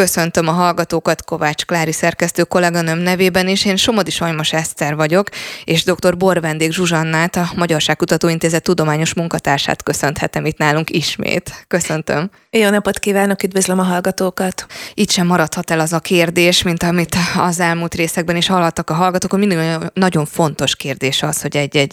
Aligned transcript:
Köszöntöm 0.00 0.48
a 0.48 0.52
hallgatókat 0.52 1.24
Kovács 1.24 1.64
Klári 1.64 1.92
szerkesztő 1.92 2.42
kolléganőm 2.42 2.98
nevében 2.98 3.48
is. 3.48 3.64
Én 3.64 3.76
Somodi 3.76 4.10
Sajmos 4.10 4.52
Eszter 4.52 4.96
vagyok, 4.96 5.28
és 5.64 5.84
dr. 5.84 6.16
Bor 6.16 6.40
vendég 6.40 6.72
Zsuzsannát, 6.72 7.36
a 7.36 7.50
Magyarságkutató 7.56 8.28
Intézet 8.28 8.62
tudományos 8.62 9.14
munkatársát 9.14 9.82
köszönhetem 9.82 10.46
itt 10.46 10.58
nálunk 10.58 10.90
ismét. 10.90 11.64
Köszöntöm. 11.68 12.30
Jó 12.50 12.70
napot 12.70 12.98
kívánok, 12.98 13.42
üdvözlöm 13.42 13.78
a 13.78 13.82
hallgatókat. 13.82 14.66
Itt 14.94 15.10
sem 15.10 15.26
maradhat 15.26 15.70
el 15.70 15.80
az 15.80 15.92
a 15.92 15.98
kérdés, 15.98 16.62
mint 16.62 16.82
amit 16.82 17.16
az 17.36 17.60
elmúlt 17.60 17.94
részekben 17.94 18.36
is 18.36 18.46
hallottak 18.46 18.90
a 18.90 18.94
hallgatók, 18.94 19.30
hogy 19.30 19.46
mindig 19.46 19.58
nagyon 19.92 20.26
fontos 20.26 20.76
kérdés 20.76 21.22
az, 21.22 21.42
hogy 21.42 21.56
egy-egy 21.56 21.92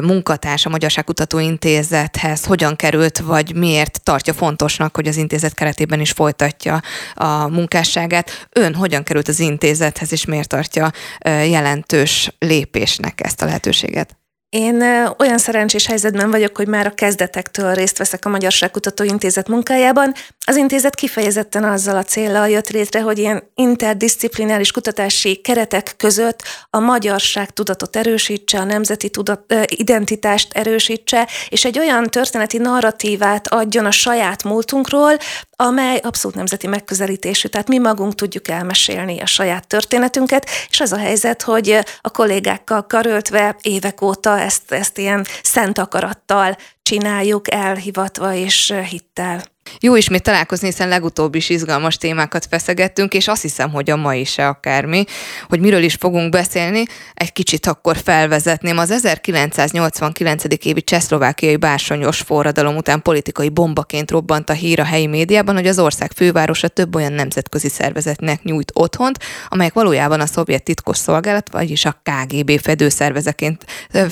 munkatárs 0.00 0.66
a 0.66 0.68
Magyarságkutató 0.68 1.38
Intézethez 1.38 2.44
hogyan 2.44 2.76
került, 2.76 3.18
vagy 3.18 3.54
miért 3.54 4.00
tartja 4.02 4.32
fontosnak, 4.32 4.96
hogy 4.96 5.06
az 5.08 5.16
intézet 5.16 5.54
keretében 5.54 6.00
is 6.00 6.10
folytatja 6.10 6.80
a 7.18 7.48
munkásságát. 7.48 8.48
Ön 8.52 8.74
hogyan 8.74 9.02
került 9.02 9.28
az 9.28 9.40
intézethez, 9.40 10.12
és 10.12 10.24
miért 10.24 10.48
tartja 10.48 10.90
jelentős 11.24 12.32
lépésnek 12.38 13.20
ezt 13.24 13.42
a 13.42 13.44
lehetőséget? 13.44 14.17
Én 14.50 14.82
olyan 15.18 15.38
szerencsés 15.38 15.86
helyzetben 15.86 16.30
vagyok, 16.30 16.56
hogy 16.56 16.68
már 16.68 16.86
a 16.86 16.94
kezdetektől 16.94 17.74
részt 17.74 17.98
veszek 17.98 18.24
a 18.24 18.28
Magyarságkutató 18.28 19.04
Intézet 19.04 19.48
munkájában. 19.48 20.12
Az 20.46 20.56
intézet 20.56 20.94
kifejezetten 20.94 21.64
azzal 21.64 21.96
a 21.96 22.02
célral 22.02 22.48
jött 22.48 22.68
létre, 22.68 23.00
hogy 23.00 23.18
ilyen 23.18 23.50
interdisziplináris 23.54 24.70
kutatási 24.70 25.36
keretek 25.36 25.94
között 25.96 26.42
a 26.70 26.78
magyarság 26.78 27.50
tudatot 27.50 27.96
erősítse, 27.96 28.58
a 28.58 28.64
nemzeti 28.64 29.10
tudat, 29.10 29.54
identitást 29.66 30.52
erősítse, 30.52 31.28
és 31.48 31.64
egy 31.64 31.78
olyan 31.78 32.04
történeti 32.04 32.58
narratívát 32.58 33.48
adjon 33.48 33.86
a 33.86 33.90
saját 33.90 34.44
múltunkról, 34.44 35.16
amely 35.56 36.00
abszolút 36.02 36.36
nemzeti 36.36 36.66
megközelítésű, 36.66 37.48
tehát 37.48 37.68
mi 37.68 37.78
magunk 37.78 38.14
tudjuk 38.14 38.48
elmesélni 38.48 39.20
a 39.20 39.26
saját 39.26 39.66
történetünket, 39.66 40.48
és 40.70 40.80
az 40.80 40.92
a 40.92 40.98
helyzet, 40.98 41.42
hogy 41.42 41.78
a 42.00 42.10
kollégákkal 42.10 42.86
karöltve 42.86 43.56
évek 43.62 44.00
óta 44.00 44.37
ezt, 44.40 44.72
ezt 44.72 44.98
ilyen 44.98 45.26
szent 45.42 45.78
akarattal 45.78 46.56
csináljuk, 46.82 47.52
elhivatva 47.52 48.34
és 48.34 48.74
hittel. 48.88 49.44
Jó 49.80 49.96
ismét 49.96 50.22
találkozni, 50.22 50.66
hiszen 50.66 50.88
legutóbb 50.88 51.34
is 51.34 51.48
izgalmas 51.48 51.96
témákat 51.96 52.46
feszegettünk, 52.50 53.14
és 53.14 53.28
azt 53.28 53.42
hiszem, 53.42 53.70
hogy 53.70 53.90
a 53.90 53.96
ma 53.96 54.14
is 54.14 54.30
se 54.30 54.46
akármi, 54.46 55.04
hogy 55.48 55.60
miről 55.60 55.82
is 55.82 55.94
fogunk 55.94 56.30
beszélni, 56.30 56.82
egy 57.14 57.32
kicsit 57.32 57.66
akkor 57.66 57.96
felvezetném. 57.96 58.78
Az 58.78 58.90
1989. 58.90 60.44
évi 60.64 60.82
csehszlovákiai 60.82 61.56
bársonyos 61.56 62.20
forradalom 62.20 62.76
után 62.76 63.02
politikai 63.02 63.48
bombaként 63.48 64.10
robbant 64.10 64.50
a 64.50 64.52
hír 64.52 64.80
a 64.80 64.84
helyi 64.84 65.06
médiában, 65.06 65.54
hogy 65.54 65.66
az 65.66 65.78
ország 65.78 66.12
fővárosa 66.12 66.68
több 66.68 66.94
olyan 66.94 67.12
nemzetközi 67.12 67.68
szervezetnek 67.68 68.42
nyújt 68.42 68.70
otthont, 68.74 69.18
amelyek 69.48 69.72
valójában 69.72 70.20
a 70.20 70.26
szovjet 70.26 70.62
titkos 70.62 70.96
szolgálat, 70.96 71.50
vagyis 71.50 71.84
a 71.84 72.02
KGB 72.02 72.60
fedőszervezeként, 72.60 73.64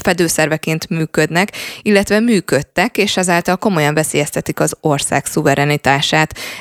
fedőszerveként 0.02 0.88
működnek, 0.88 1.52
illetve 1.82 2.20
működtek, 2.20 2.96
és 2.96 3.16
ezáltal 3.16 3.56
komolyan 3.56 3.94
veszélyeztetik 3.94 4.60
az 4.60 4.76
ország 4.80 5.26
szuverenitását. 5.26 5.45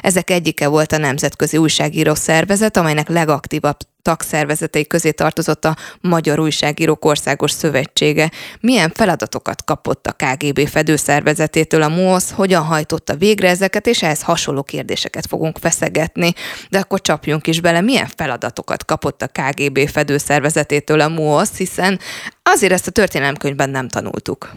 Ezek 0.02 0.30
egyike 0.30 0.67
volt 0.67 0.91
a 0.91 0.97
Nemzetközi 0.97 1.58
Újságíró 1.58 2.14
Szervezet, 2.14 2.78
amelynek 2.78 3.09
legaktívabb 3.09 3.78
tagszervezetei 4.06 4.88
közé 4.88 5.11
tartozott 5.11 5.66
a 5.66 5.75
Magyar 6.02 6.39
Újságírók 6.39 7.06
Országos 7.06 7.52
Szövetsége. 7.52 8.31
Milyen 8.59 8.92
feladatokat 8.94 9.64
kapott 9.64 10.08
a 10.08 10.16
KGB 10.17 10.67
fedőszervezetétől 10.67 11.81
a 11.81 11.88
MOSZ, 11.88 12.31
hogyan 12.31 12.64
hajtotta 12.64 13.16
végre 13.16 13.50
ezeket, 13.50 13.88
és 13.88 14.03
ehhez 14.03 14.22
hasonló 14.22 14.64
kérdéseket 14.64 15.25
fogunk 15.28 15.58
feszegetni. 15.58 16.34
De 16.70 16.80
akkor 16.80 17.02
csapjunk 17.02 17.47
is 17.47 17.62
bele, 17.62 17.81
milyen 17.81 18.08
feladatokat 18.16 18.86
kapott 18.86 19.22
a 19.22 19.28
KGB 19.28 19.89
fedőszervezetétől 19.89 21.02
a 21.02 21.08
MOSZ, 21.08 21.58
hiszen 21.58 22.00
azért 22.44 22.73
ezt 22.73 22.88
a 22.88 22.92
történelemkönyvben 22.92 23.69
nem 23.69 23.88
tanultuk. 23.88 24.51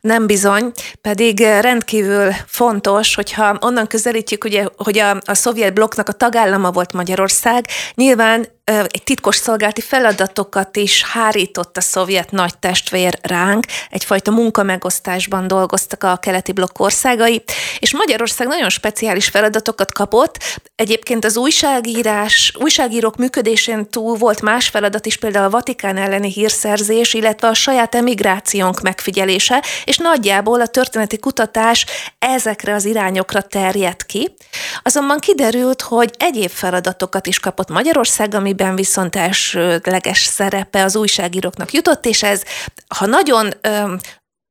Nem 0.00 0.26
bizony, 0.26 0.72
pedig 1.00 1.38
rendkívül 1.40 2.32
fontos, 2.46 3.14
hogyha 3.14 3.56
onnan 3.60 3.86
közelítjük, 3.86 4.44
ugye, 4.44 4.64
hogy 4.76 4.98
a, 4.98 5.10
a 5.24 5.34
szovjet 5.34 5.74
blokknak 5.74 6.08
a 6.08 6.12
tagállama 6.12 6.70
volt 6.70 6.92
Magyarország, 6.92 7.66
nyilván 7.94 8.46
egy 8.66 9.02
titkos 9.04 9.36
szolgálati 9.36 9.80
feladatokat 9.80 10.76
is 10.76 11.04
hárított 11.04 11.76
a 11.76 11.80
szovjet 11.80 12.30
nagy 12.30 12.58
testvér 12.58 13.18
ránk, 13.22 13.66
egyfajta 13.90 14.30
munkamegosztásban 14.30 15.46
dolgoztak 15.46 16.04
a 16.04 16.16
keleti 16.16 16.52
blokk 16.52 16.78
országai, 16.78 17.42
és 17.78 17.92
Magyarország 17.92 18.46
nagyon 18.46 18.68
speciális 18.68 19.28
feladatokat 19.28 19.92
kapott. 19.92 20.38
Egyébként 20.74 21.24
az 21.24 21.36
újságírás, 21.36 22.52
újságírók 22.58 23.16
működésén 23.16 23.90
túl 23.90 24.16
volt 24.16 24.40
más 24.40 24.68
feladat 24.68 25.06
is, 25.06 25.16
például 25.16 25.44
a 25.44 25.50
Vatikán 25.50 25.96
elleni 25.96 26.32
hírszerzés, 26.32 27.14
illetve 27.14 27.48
a 27.48 27.54
saját 27.54 27.94
emigrációnk 27.94 28.80
megfigyelése, 28.80 29.62
és 29.84 29.96
nagyjából 29.96 30.60
a 30.60 30.66
történeti 30.66 31.18
kutatás 31.18 31.86
ezekre 32.18 32.74
az 32.74 32.84
irányokra 32.84 33.40
terjedt 33.40 34.06
ki. 34.06 34.34
Azonban 34.82 35.18
kiderült, 35.18 35.82
hogy 35.82 36.10
egyéb 36.18 36.50
feladatokat 36.50 37.26
is 37.26 37.38
kapott 37.38 37.68
Magyarország, 37.68 38.34
ami 38.34 38.54
amiben 38.56 38.76
viszont 38.76 39.16
elsőleges 39.16 40.24
szerepe 40.24 40.84
az 40.84 40.96
újságíróknak 40.96 41.72
jutott, 41.72 42.06
és 42.06 42.22
ez, 42.22 42.42
ha 42.88 43.06
nagyon 43.06 43.52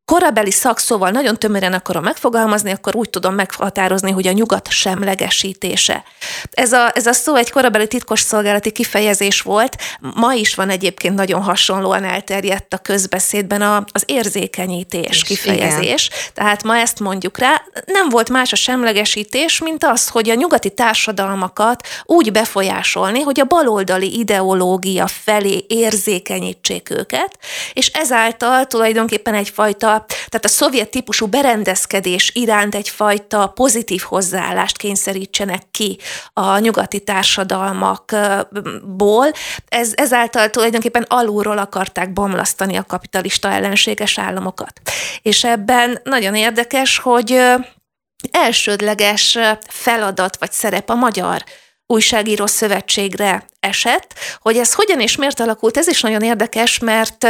korabeli 0.05 0.51
szakszóval 0.51 1.09
nagyon 1.09 1.38
tömören 1.38 1.73
akarom 1.73 2.03
megfogalmazni, 2.03 2.71
akkor 2.71 2.95
úgy 2.95 3.09
tudom 3.09 3.33
meghatározni, 3.33 4.11
hogy 4.11 4.27
a 4.27 4.31
nyugat 4.31 4.69
semlegesítése. 4.71 6.03
Ez 6.51 6.71
a, 6.71 6.91
ez 6.93 7.05
a 7.05 7.13
szó 7.13 7.35
egy 7.35 7.51
korabeli 7.51 7.88
titkosszolgálati 7.88 8.71
kifejezés 8.71 9.41
volt, 9.41 9.77
ma 9.99 10.33
is 10.33 10.55
van 10.55 10.69
egyébként 10.69 11.16
nagyon 11.16 11.41
hasonlóan 11.41 12.03
elterjedt 12.03 12.73
a 12.73 12.77
közbeszédben 12.77 13.61
a, 13.61 13.83
az 13.91 14.03
érzékenyítés 14.05 15.07
És 15.09 15.23
kifejezés. 15.23 16.07
Igen. 16.07 16.19
Tehát 16.33 16.63
ma 16.63 16.77
ezt 16.77 16.99
mondjuk 16.99 17.37
rá, 17.37 17.61
nem 17.85 18.09
volt 18.09 18.29
más 18.29 18.51
a 18.51 18.55
semlegesítés, 18.55 19.59
mint 19.59 19.83
az, 19.83 20.07
hogy 20.07 20.29
a 20.29 20.33
nyugati 20.33 20.69
társadalmakat 20.69 21.87
úgy 22.03 22.31
befolyásolni, 22.31 23.22
hogy 23.22 23.39
a 23.39 23.45
baloldali 23.45 24.19
ideológia 24.19 25.07
felé 25.07 25.66
érzékenyítsék 25.67 26.89
őket, 26.89 27.37
és 27.73 27.87
ezáltal 27.87 28.66
tulajdonképpen 28.66 29.33
egyfajta 29.33 29.94
tehát 30.06 30.45
a 30.45 30.47
szovjet 30.47 30.89
típusú 30.89 31.25
berendezkedés 31.25 32.31
iránt 32.33 32.75
egyfajta 32.75 33.47
pozitív 33.47 34.01
hozzáállást 34.01 34.78
kényszerítsenek 34.78 35.61
ki 35.72 35.97
a 36.33 36.57
nyugati 36.57 37.00
társadalmakból. 37.00 39.31
Ez, 39.67 39.91
ezáltal 39.95 40.50
tulajdonképpen 40.50 41.05
alulról 41.07 41.57
akarták 41.57 42.13
bomlasztani 42.13 42.75
a 42.75 42.84
kapitalista 42.84 43.51
ellenséges 43.51 44.17
államokat. 44.17 44.81
És 45.22 45.44
ebben 45.44 46.00
nagyon 46.03 46.35
érdekes, 46.35 46.97
hogy 46.97 47.41
elsődleges 48.31 49.38
feladat 49.67 50.38
vagy 50.38 50.51
szerep 50.51 50.89
a 50.89 50.95
magyar 50.95 51.44
újságíró 51.88 52.45
szövetségre 52.45 53.45
esett. 53.59 54.13
Hogy 54.39 54.57
ez 54.57 54.73
hogyan 54.73 55.01
és 55.01 55.16
miért 55.16 55.39
alakult, 55.39 55.78
ez 55.78 55.88
is 55.88 56.01
nagyon 56.01 56.22
érdekes, 56.22 56.79
mert 56.79 57.28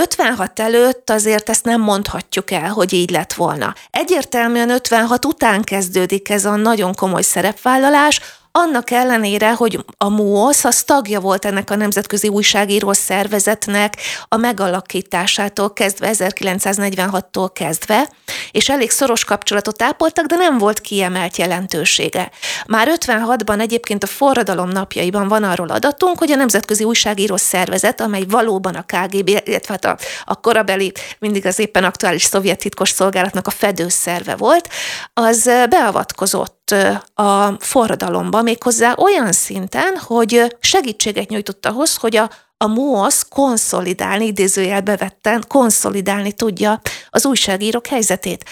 56 0.00 0.60
előtt 0.60 1.10
azért 1.10 1.48
ezt 1.48 1.64
nem 1.64 1.80
mondhatjuk 1.80 2.50
el, 2.50 2.68
hogy 2.68 2.92
így 2.92 3.10
lett 3.10 3.32
volna. 3.32 3.74
Egyértelműen 3.90 4.70
56 4.70 5.24
után 5.24 5.62
kezdődik 5.62 6.30
ez 6.30 6.44
a 6.44 6.56
nagyon 6.56 6.94
komoly 6.94 7.22
szerepvállalás, 7.22 8.20
annak 8.52 8.90
ellenére, 8.90 9.52
hogy 9.52 9.84
a 9.98 10.08
MUOSZ 10.08 10.64
az 10.64 10.82
tagja 10.82 11.20
volt 11.20 11.44
ennek 11.44 11.70
a 11.70 11.74
nemzetközi 11.74 12.28
újságíró 12.28 12.92
szervezetnek 12.92 13.96
a 14.28 14.36
megalakításától 14.36 15.72
kezdve, 15.72 16.10
1946-tól 16.12 17.48
kezdve, 17.52 18.08
és 18.50 18.68
elég 18.68 18.90
szoros 18.90 19.24
kapcsolatot 19.24 19.82
ápoltak, 19.82 20.26
de 20.26 20.36
nem 20.36 20.58
volt 20.58 20.80
kiemelt 20.80 21.36
jelentősége. 21.36 22.30
Már 22.66 22.88
56-ban 23.00 23.60
egyébként 23.60 24.02
a 24.02 24.06
forradalom 24.06 24.68
napjaiban 24.68 25.28
van 25.28 25.42
arról 25.42 25.68
adatunk, 25.68 26.18
hogy 26.18 26.32
a 26.32 26.36
Nemzetközi 26.36 26.84
Újságíró 26.84 27.36
Szervezet, 27.36 28.00
amely 28.00 28.24
valóban 28.28 28.74
a 28.74 28.84
KGB, 28.86 29.28
illetve 29.44 29.78
hát 29.80 29.84
a, 29.84 29.96
a 30.24 30.40
korabeli, 30.40 30.92
mindig 31.18 31.46
az 31.46 31.58
éppen 31.58 31.84
aktuális 31.84 32.22
szovjet 32.22 32.58
titkos 32.58 32.90
szolgálatnak 32.90 33.46
a 33.46 33.50
fedőszerve 33.50 34.36
volt, 34.36 34.68
az 35.12 35.50
beavatkozott 35.68 36.59
a 37.14 37.56
forradalomba 37.58 38.42
méghozzá 38.42 38.94
olyan 38.96 39.32
szinten, 39.32 39.96
hogy 39.96 40.56
segítséget 40.60 41.28
nyújtott 41.28 41.66
ahhoz, 41.66 41.96
hogy 41.96 42.16
a 42.16 42.30
a 42.64 42.66
MOSZ 42.66 43.26
konszolidálni, 43.28 44.26
idézőjelbe 44.26 44.96
vetten, 44.96 45.44
konszolidálni 45.48 46.32
tudja 46.32 46.80
az 47.10 47.26
újságírók 47.26 47.86
helyzetét. 47.86 48.44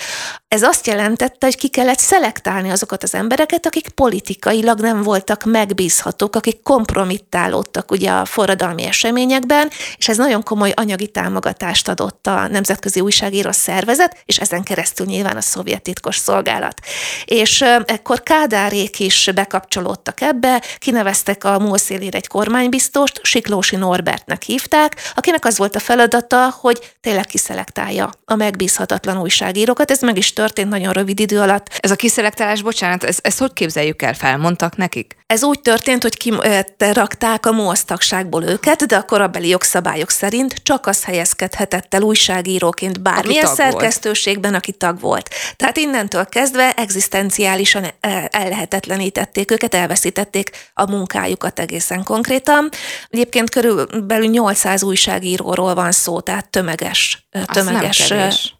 Ez 0.48 0.62
azt 0.62 0.86
jelentette, 0.86 1.46
hogy 1.46 1.56
ki 1.56 1.68
kellett 1.68 1.98
szelektálni 1.98 2.70
azokat 2.70 3.02
az 3.02 3.14
embereket, 3.14 3.66
akik 3.66 3.88
politikailag 3.88 4.80
nem 4.80 5.02
voltak 5.02 5.44
megbízhatók, 5.44 6.36
akik 6.36 6.62
kompromittálódtak 6.62 7.90
ugye 7.90 8.10
a 8.10 8.24
forradalmi 8.24 8.84
eseményekben, 8.84 9.70
és 9.96 10.08
ez 10.08 10.16
nagyon 10.16 10.42
komoly 10.42 10.72
anyagi 10.76 11.06
támogatást 11.08 11.88
adott 11.88 12.26
a 12.26 12.48
Nemzetközi 12.48 13.00
Újságíró 13.00 13.50
Szervezet, 13.52 14.22
és 14.24 14.38
ezen 14.38 14.62
keresztül 14.62 15.06
nyilván 15.06 15.36
a 15.36 15.40
szovjet 15.40 15.82
titkos 15.82 16.16
szolgálat. 16.16 16.80
És 17.24 17.60
ekkor 17.84 18.22
Kádárék 18.22 19.00
is 19.00 19.30
bekapcsolódtak 19.34 20.20
ebbe, 20.20 20.62
kineveztek 20.78 21.44
a 21.44 21.58
Múlszélére 21.58 22.16
egy 22.16 22.26
kormánybiztost, 22.26 23.20
Siklósi 23.22 23.76
Norbertnek 23.98 24.42
hívták, 24.42 24.96
akinek 25.14 25.44
az 25.44 25.58
volt 25.58 25.76
a 25.76 25.78
feladata, 25.78 26.54
hogy 26.60 26.94
tényleg 27.00 27.24
kiszelektálja 27.24 28.10
a 28.24 28.34
megbízhatatlan 28.34 29.20
újságírókat. 29.20 29.90
Ez 29.90 30.00
meg 30.00 30.16
is 30.16 30.32
történt 30.32 30.68
nagyon 30.68 30.92
rövid 30.92 31.20
idő 31.20 31.40
alatt. 31.40 31.78
Ez 31.80 31.90
a 31.90 31.96
kiszelektálás, 31.96 32.62
bocsánat, 32.62 33.04
ezt, 33.04 33.26
ezt 33.26 33.38
hogy 33.38 33.52
képzeljük 33.52 34.02
el? 34.02 34.14
Felmondtak 34.14 34.76
nekik? 34.76 35.16
Ez 35.26 35.44
úgy 35.44 35.60
történt, 35.60 36.02
hogy 36.02 36.16
kirakták 36.16 37.46
a 37.46 37.52
MOSZ 37.52 37.84
tagságból 37.84 38.44
őket, 38.44 38.86
de 38.86 38.96
a 38.96 39.02
korabeli 39.02 39.48
jogszabályok 39.48 40.10
szerint 40.10 40.54
csak 40.62 40.86
az 40.86 41.04
helyezkedhetett 41.04 41.94
el 41.94 42.02
újságíróként 42.02 43.00
bármilyen 43.00 43.44
aki 43.44 43.54
szerkesztőségben, 43.54 44.50
volt. 44.50 44.62
aki 44.62 44.72
tag 44.72 45.00
volt. 45.00 45.30
Tehát 45.56 45.76
innentől 45.76 46.26
kezdve 46.26 46.72
egzisztenciálisan 46.72 47.86
ellehetetlenítették 48.30 49.50
őket, 49.50 49.74
elveszítették 49.74 50.50
a 50.74 50.90
munkájukat 50.90 51.58
egészen 51.58 52.02
konkrétan. 52.02 52.68
Egyébként 53.10 53.50
körülbelül 53.88 54.26
800 54.26 54.82
újságíróról 54.82 55.74
van 55.74 55.92
szó, 55.92 56.20
tehát 56.20 56.50
tömeges, 56.50 57.28
tömeges 57.52 58.12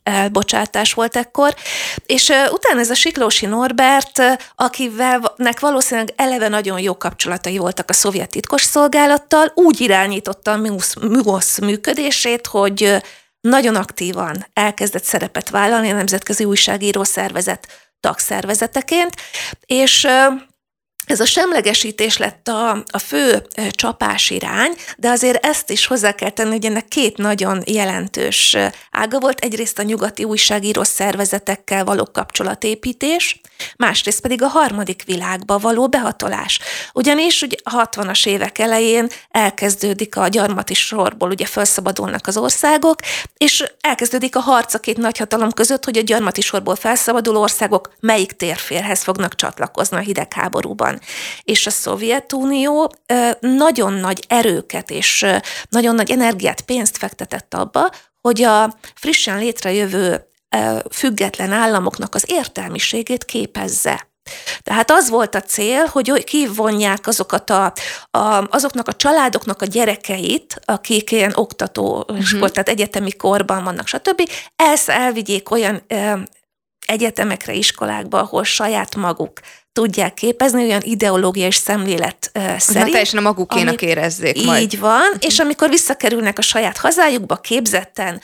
elbocsátás 0.03 0.93
volt 0.93 1.17
ekkor. 1.17 1.55
És 2.07 2.29
utána 2.51 2.81
ez 2.81 2.91
a 2.91 2.95
Siklósi 2.95 3.47
Norbert, 3.47 4.23
akivel 4.55 5.33
nek 5.37 5.61
valószínűleg 5.61 6.13
eleve 6.17 6.49
nagyon 6.49 6.81
jó 6.81 6.97
kapcsolatai 6.97 7.59
voltak 7.59 7.91
a 7.91 7.93
szovjet 7.93 8.31
titkos 8.31 8.63
szolgálattal, 8.63 9.53
úgy 9.55 9.81
irányította 9.81 10.53
a 10.53 10.61
MUOSZ 11.01 11.59
működését, 11.59 12.47
hogy 12.47 13.03
nagyon 13.41 13.75
aktívan 13.75 14.47
elkezdett 14.53 15.05
szerepet 15.05 15.51
vállalni 15.51 15.91
a 15.91 15.95
Nemzetközi 15.95 16.45
Újságíró 16.45 17.05
Szervezet 17.05 17.69
tagszervezeteként, 18.01 19.15
és 19.67 20.07
ez 21.09 21.21
a 21.21 21.25
semlegesítés 21.25 22.17
lett 22.17 22.49
a, 22.49 22.71
a 22.91 22.99
fő 22.99 23.47
csapás 23.71 24.31
irány, 24.31 24.73
de 24.97 25.09
azért 25.09 25.47
ezt 25.47 25.71
is 25.71 25.87
hozzá 25.87 26.13
kell 26.13 26.31
tenni, 26.31 26.51
hogy 26.51 26.65
ennek 26.65 26.89
két 26.89 27.17
nagyon 27.17 27.63
jelentős 27.67 28.57
ága 28.91 29.19
volt. 29.21 29.41
Egyrészt 29.41 29.79
a 29.79 29.83
nyugati 29.83 30.25
újságíró 30.25 30.83
szervezetekkel 30.83 31.85
való 31.85 32.09
kapcsolatépítés, 32.13 33.41
másrészt 33.77 34.21
pedig 34.21 34.43
a 34.43 34.47
harmadik 34.47 35.03
világba 35.07 35.59
való 35.59 35.89
behatolás. 35.89 36.61
Ugyanis 36.93 37.43
ugye 37.43 37.57
a 37.63 37.89
60-as 37.89 38.27
évek 38.27 38.59
elején 38.59 39.07
elkezdődik 39.31 40.17
a 40.17 40.29
gyarmati 40.29 40.75
sorból, 40.75 41.31
ugye 41.31 41.47
felszabadulnak 41.47 42.27
az 42.27 42.37
országok, 42.37 43.01
és 43.37 43.65
elkezdődik 43.81 44.37
a 44.37 44.41
harc 44.41 44.75
a 44.75 44.79
két 44.79 44.97
nagyhatalom 44.97 45.53
között, 45.53 45.85
hogy 45.85 45.99
a 45.99 46.03
gyarmati 46.03 46.41
sorból 46.41 46.77
felszabaduló 46.77 47.41
országok 47.41 47.93
melyik 48.01 48.33
térférhez 48.33 49.03
fognak 49.03 49.35
csatlakozni 49.35 49.97
a 49.97 50.01
hidegháborúban. 50.01 50.98
És 51.43 51.67
a 51.67 51.71
Szovjetunió 51.71 52.93
nagyon 53.41 53.93
nagy 53.93 54.25
erőket 54.29 54.91
és 54.91 55.27
nagyon 55.69 55.95
nagy 55.95 56.11
energiát, 56.11 56.61
pénzt 56.61 56.99
fektetett 56.99 57.55
abba, 57.55 57.91
hogy 58.21 58.43
a 58.43 58.75
frissen 58.95 59.39
létrejövő 59.39 60.29
független 60.91 61.53
államoknak 61.53 62.15
az 62.15 62.25
értelmiségét 62.27 63.25
képezze. 63.25 64.07
Tehát 64.63 64.91
az 64.91 65.09
volt 65.09 65.35
a 65.35 65.41
cél, 65.41 65.85
hogy 65.85 66.25
kivonják 66.25 67.07
azokat 67.07 67.51
a, 67.51 67.73
a, 68.11 68.47
azoknak 68.51 68.89
a 68.89 68.93
családoknak 68.93 69.63
a 69.63 69.67
gyerekeit, 69.67 70.61
akik 70.65 71.11
ilyen 71.11 71.33
oktató, 71.35 72.05
uh-huh. 72.09 72.49
tehát 72.49 72.69
egyetemi 72.69 73.13
korban 73.13 73.65
vannak, 73.65 73.87
stb. 73.87 74.31
Ezt 74.57 74.89
elvigyék 74.89 75.51
olyan 75.51 75.83
egyetemekre, 76.87 77.53
iskolákba, 77.53 78.19
ahol 78.19 78.45
saját 78.45 78.95
maguk 78.97 79.41
tudják 79.79 80.15
képezni, 80.15 80.65
olyan 80.65 80.81
ideológiai 80.85 81.53
szemlélet 81.53 82.31
uh, 82.35 82.43
szerint. 82.43 82.83
Már 82.83 82.89
teljesen 82.89 83.19
a 83.19 83.23
magukénak 83.23 83.69
amit, 83.69 83.83
érezzék 83.83 84.45
majd. 84.45 84.63
Így 84.63 84.79
van, 84.79 85.13
és 85.21 85.39
amikor 85.39 85.69
visszakerülnek 85.69 86.39
a 86.39 86.43
saját 86.43 86.77
hazájukba 86.77 87.37
képzetten, 87.37 88.21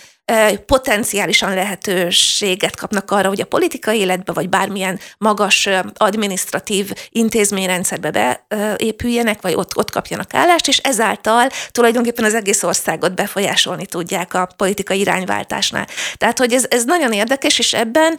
potenciálisan 0.67 1.55
lehetőséget 1.55 2.77
kapnak 2.77 3.11
arra, 3.11 3.29
hogy 3.29 3.41
a 3.41 3.47
politikai 3.47 3.99
életbe, 3.99 4.33
vagy 4.33 4.49
bármilyen 4.49 5.01
magas 5.19 5.69
administratív 5.95 6.93
intézményrendszerbe 7.09 8.11
beépüljenek, 8.49 9.43
vagy 9.43 9.55
ott, 9.55 9.77
ott 9.77 9.91
kapjanak 9.91 10.35
állást, 10.35 10.69
és 10.69 10.79
ezáltal 10.79 11.49
tulajdonképpen 11.71 12.25
az 12.25 12.35
egész 12.35 12.63
országot 12.63 13.15
befolyásolni 13.15 13.87
tudják 13.87 14.35
a 14.35 14.49
politikai 14.57 14.99
irányváltásnál. 14.99 15.87
Tehát, 16.17 16.39
hogy 16.39 16.53
ez, 16.53 16.67
ez 16.69 16.85
nagyon 16.85 17.13
érdekes, 17.13 17.59
és 17.59 17.73
ebben 17.73 18.19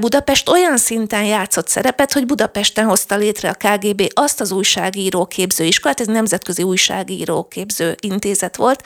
Budapest 0.00 0.48
olyan 0.48 0.76
szinten 0.76 1.24
játszott 1.24 1.68
szerepet, 1.68 2.12
hogy 2.12 2.26
Budapesten 2.26 2.84
hozta 2.84 3.16
létre 3.16 3.48
a 3.48 3.54
KGB 3.54 4.10
azt 4.12 4.40
az 4.40 4.52
újságíró 4.52 5.26
képzőiskolát, 5.26 6.00
ez 6.00 6.06
nemzetközi 6.06 6.62
újságíró 6.62 7.44
képző 7.44 7.96
intézet 8.00 8.56
volt, 8.56 8.82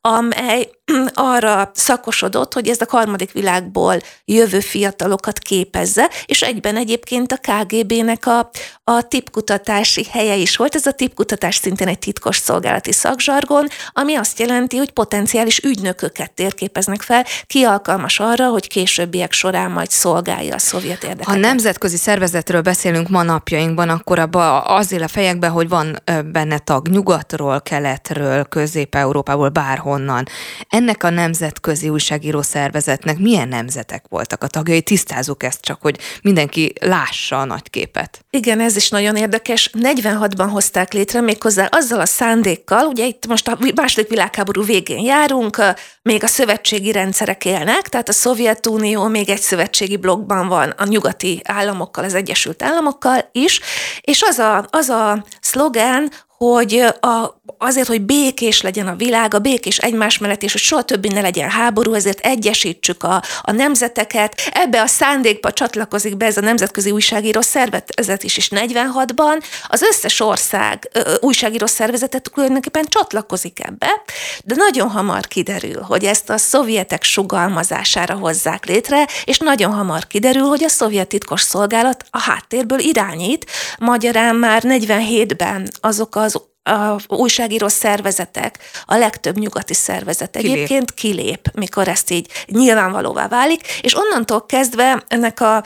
amely 0.00 0.70
arra 1.14 1.70
szakosodott, 2.02 2.54
hogy 2.54 2.68
ez 2.68 2.80
a 2.80 2.86
harmadik 2.88 3.32
világból 3.32 3.96
jövő 4.24 4.60
fiatalokat 4.60 5.38
képezze, 5.38 6.10
és 6.26 6.42
egyben 6.42 6.76
egyébként 6.76 7.32
a 7.32 7.36
KGB-nek 7.36 8.26
a, 8.26 8.50
a 8.84 9.02
tipkutatási 9.08 10.06
helye 10.10 10.34
is 10.34 10.56
volt. 10.56 10.74
Ez 10.74 10.86
a 10.86 10.92
tipkutatás 10.92 11.54
szintén 11.54 11.88
egy 11.88 11.98
titkos 11.98 12.36
szolgálati 12.36 12.92
szakzsargon, 12.92 13.66
ami 13.92 14.14
azt 14.14 14.38
jelenti, 14.38 14.76
hogy 14.76 14.90
potenciális 14.90 15.58
ügynököket 15.58 16.32
térképeznek 16.32 17.02
fel, 17.02 17.24
ki 17.46 17.62
alkalmas 17.62 18.20
arra, 18.20 18.48
hogy 18.48 18.68
későbbiek 18.68 19.32
során 19.32 19.70
majd 19.70 19.90
szolgálja 19.90 20.54
a 20.54 20.58
szovjet 20.58 21.02
érdekeket. 21.02 21.34
Ha 21.34 21.40
nemzetközi 21.40 21.96
szervezetről 21.96 22.60
beszélünk 22.60 23.08
ma 23.08 23.22
napjainkban, 23.22 23.88
akkor 23.88 24.18
abban 24.18 24.62
az 24.66 24.92
él 24.92 25.02
a 25.02 25.08
fejekben, 25.08 25.50
hogy 25.50 25.68
van 25.68 26.02
benne 26.32 26.58
tag 26.58 26.88
nyugatról, 26.88 27.60
keletről, 27.60 28.44
közép-európából, 28.44 29.48
bárhonnan. 29.48 30.24
Ennek 30.68 31.04
a 31.04 31.10
nemzetközi 31.10 31.90
újságíró 31.92 32.42
szervezetnek 32.42 33.18
milyen 33.18 33.48
nemzetek 33.48 34.04
voltak 34.08 34.42
a 34.42 34.46
tagjai? 34.46 34.82
Tisztázunk 34.82 35.42
ezt 35.42 35.60
csak, 35.60 35.80
hogy 35.80 35.98
mindenki 36.22 36.72
lássa 36.80 37.40
a 37.40 37.44
nagy 37.44 37.70
képet. 37.70 38.24
Igen, 38.30 38.60
ez 38.60 38.76
is 38.76 38.88
nagyon 38.88 39.16
érdekes. 39.16 39.70
46-ban 39.72 40.48
hozták 40.50 40.92
létre 40.92 41.20
méghozzá 41.20 41.68
azzal 41.70 42.00
a 42.00 42.06
szándékkal, 42.06 42.86
ugye 42.86 43.06
itt 43.06 43.26
most 43.26 43.48
a 43.48 43.58
második 43.74 44.08
világháború 44.08 44.64
végén 44.64 45.04
járunk, 45.04 45.62
még 46.02 46.22
a 46.22 46.26
szövetségi 46.26 46.92
rendszerek 46.92 47.44
élnek, 47.44 47.88
tehát 47.88 48.08
a 48.08 48.12
Szovjetunió 48.12 49.06
még 49.06 49.28
egy 49.28 49.40
szövetségi 49.40 49.96
blokkban 49.96 50.48
van 50.48 50.70
a 50.70 50.86
nyugati 50.86 51.40
államokkal, 51.44 52.04
az 52.04 52.14
Egyesült 52.14 52.62
Államokkal 52.62 53.28
is, 53.32 53.60
és 54.00 54.22
az 54.22 54.38
a, 54.38 54.66
az 54.70 54.88
a 54.88 55.24
szlogán, 55.40 56.10
hogy 56.42 56.84
a, 57.00 57.40
azért, 57.58 57.88
hogy 57.88 58.00
békés 58.00 58.60
legyen 58.60 58.86
a 58.86 58.94
világ, 58.94 59.34
a 59.34 59.38
békés 59.38 59.78
egymás 59.78 60.18
mellett, 60.18 60.42
és 60.42 60.52
hogy 60.52 60.60
soha 60.60 60.82
többi 60.82 61.08
ne 61.08 61.20
legyen 61.20 61.50
háború, 61.50 61.94
ezért 61.94 62.20
egyesítsük 62.20 63.02
a, 63.02 63.22
a 63.42 63.52
nemzeteket. 63.52 64.34
Ebbe 64.52 64.80
a 64.80 64.86
szándékba 64.86 65.52
csatlakozik 65.52 66.16
be 66.16 66.26
ez 66.26 66.36
a 66.36 66.40
nemzetközi 66.40 66.90
újságíró 66.90 67.40
szervezet 67.40 68.22
is, 68.22 68.36
és 68.36 68.50
46-ban 68.54 69.42
az 69.68 69.82
összes 69.82 70.20
ország 70.20 70.90
ö, 70.92 71.14
újságíró 71.20 71.66
szervezetet 71.66 72.30
tulajdonképpen 72.34 72.84
csatlakozik 72.88 73.64
ebbe, 73.64 74.02
de 74.44 74.54
nagyon 74.54 74.90
hamar 74.90 75.26
kiderül, 75.26 75.80
hogy 75.80 76.04
ezt 76.04 76.30
a 76.30 76.38
szovjetek 76.38 77.02
sugalmazására 77.02 78.14
hozzák 78.14 78.66
létre, 78.66 79.06
és 79.24 79.38
nagyon 79.38 79.72
hamar 79.72 80.06
kiderül, 80.06 80.46
hogy 80.46 80.64
a 80.64 80.68
szovjet 80.68 81.08
titkos 81.08 81.40
szolgálat 81.40 82.04
a 82.10 82.20
háttérből 82.20 82.78
irányít, 82.78 83.46
magyarán 83.78 84.36
már 84.36 84.62
47-ben 84.64 85.68
azok 85.80 86.16
az 86.16 86.31
a 86.62 86.96
újságíró 87.08 87.68
szervezetek, 87.68 88.58
a 88.84 88.96
legtöbb 88.96 89.38
nyugati 89.38 89.74
szervezet 89.74 90.30
kilép. 90.30 90.54
egyébként 90.54 90.94
kilép, 90.94 91.50
mikor 91.54 91.88
ezt 91.88 92.10
így 92.10 92.30
nyilvánvalóvá 92.46 93.28
válik, 93.28 93.66
és 93.80 93.96
onnantól 93.96 94.46
kezdve 94.46 95.04
ennek 95.08 95.40
a 95.40 95.62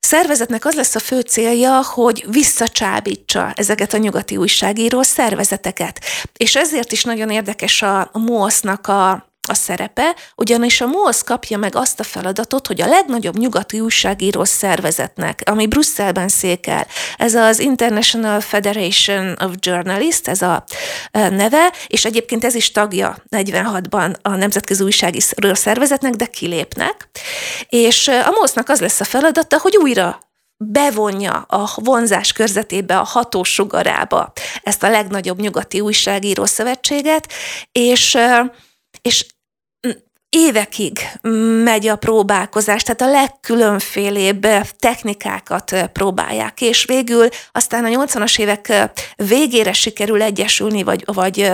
szervezetnek 0.00 0.64
az 0.64 0.74
lesz 0.74 0.94
a 0.94 0.98
fő 0.98 1.20
célja, 1.20 1.82
hogy 1.82 2.24
visszacsábítsa 2.28 3.52
ezeket 3.54 3.94
a 3.94 3.96
nyugati 3.96 4.36
újságíró 4.36 5.02
szervezeteket. 5.02 6.00
És 6.36 6.56
ezért 6.56 6.92
is 6.92 7.04
nagyon 7.04 7.30
érdekes 7.30 7.82
a 7.82 8.10
MOSZ-nak 8.12 8.88
a 8.88 9.33
a 9.46 9.54
szerepe, 9.54 10.14
ugyanis 10.36 10.80
a 10.80 10.86
MOSZ 10.86 11.22
kapja 11.22 11.58
meg 11.58 11.74
azt 11.74 12.00
a 12.00 12.02
feladatot, 12.02 12.66
hogy 12.66 12.80
a 12.80 12.86
legnagyobb 12.86 13.38
nyugati 13.38 13.80
újságíró 13.80 14.44
szervezetnek, 14.44 15.42
ami 15.44 15.66
Brüsszelben 15.66 16.28
székel, 16.28 16.86
ez 17.16 17.34
az 17.34 17.58
International 17.58 18.40
Federation 18.40 19.36
of 19.40 19.52
Journalists, 19.58 20.28
ez 20.28 20.42
a 20.42 20.64
neve, 21.12 21.72
és 21.86 22.04
egyébként 22.04 22.44
ez 22.44 22.54
is 22.54 22.72
tagja 22.72 23.16
46-ban 23.30 24.14
a 24.22 24.30
Nemzetközi 24.30 24.84
Újságíró 24.84 25.54
Szervezetnek, 25.54 26.12
de 26.12 26.26
kilépnek. 26.26 27.08
És 27.68 28.08
a 28.08 28.30
MOSZ-nak 28.40 28.68
az 28.68 28.80
lesz 28.80 29.00
a 29.00 29.04
feladata, 29.04 29.58
hogy 29.58 29.76
újra 29.76 30.18
bevonja 30.56 31.32
a 31.48 31.70
vonzás 31.74 32.32
körzetébe, 32.32 32.98
a 32.98 33.04
hatós 33.04 33.52
sugarába 33.52 34.32
ezt 34.62 34.82
a 34.82 34.90
legnagyobb 34.90 35.40
nyugati 35.40 35.80
újságíró 35.80 36.44
szövetséget, 36.44 37.32
és, 37.72 38.18
és 39.08 39.26
évekig 40.28 40.98
megy 41.64 41.86
a 41.86 41.96
próbálkozás, 41.96 42.82
tehát 42.82 43.00
a 43.00 43.20
legkülönfélébb 43.20 44.46
technikákat 44.78 45.90
próbálják, 45.92 46.60
és 46.60 46.84
végül 46.84 47.28
aztán 47.52 47.84
a 47.84 48.04
80-as 48.04 48.38
évek 48.38 48.90
végére 49.16 49.72
sikerül 49.72 50.22
egyesülni, 50.22 50.82
vagy, 50.82 51.02
vagy 51.06 51.50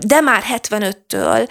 de 0.00 0.20
már 0.20 0.42
75-től 0.52 1.48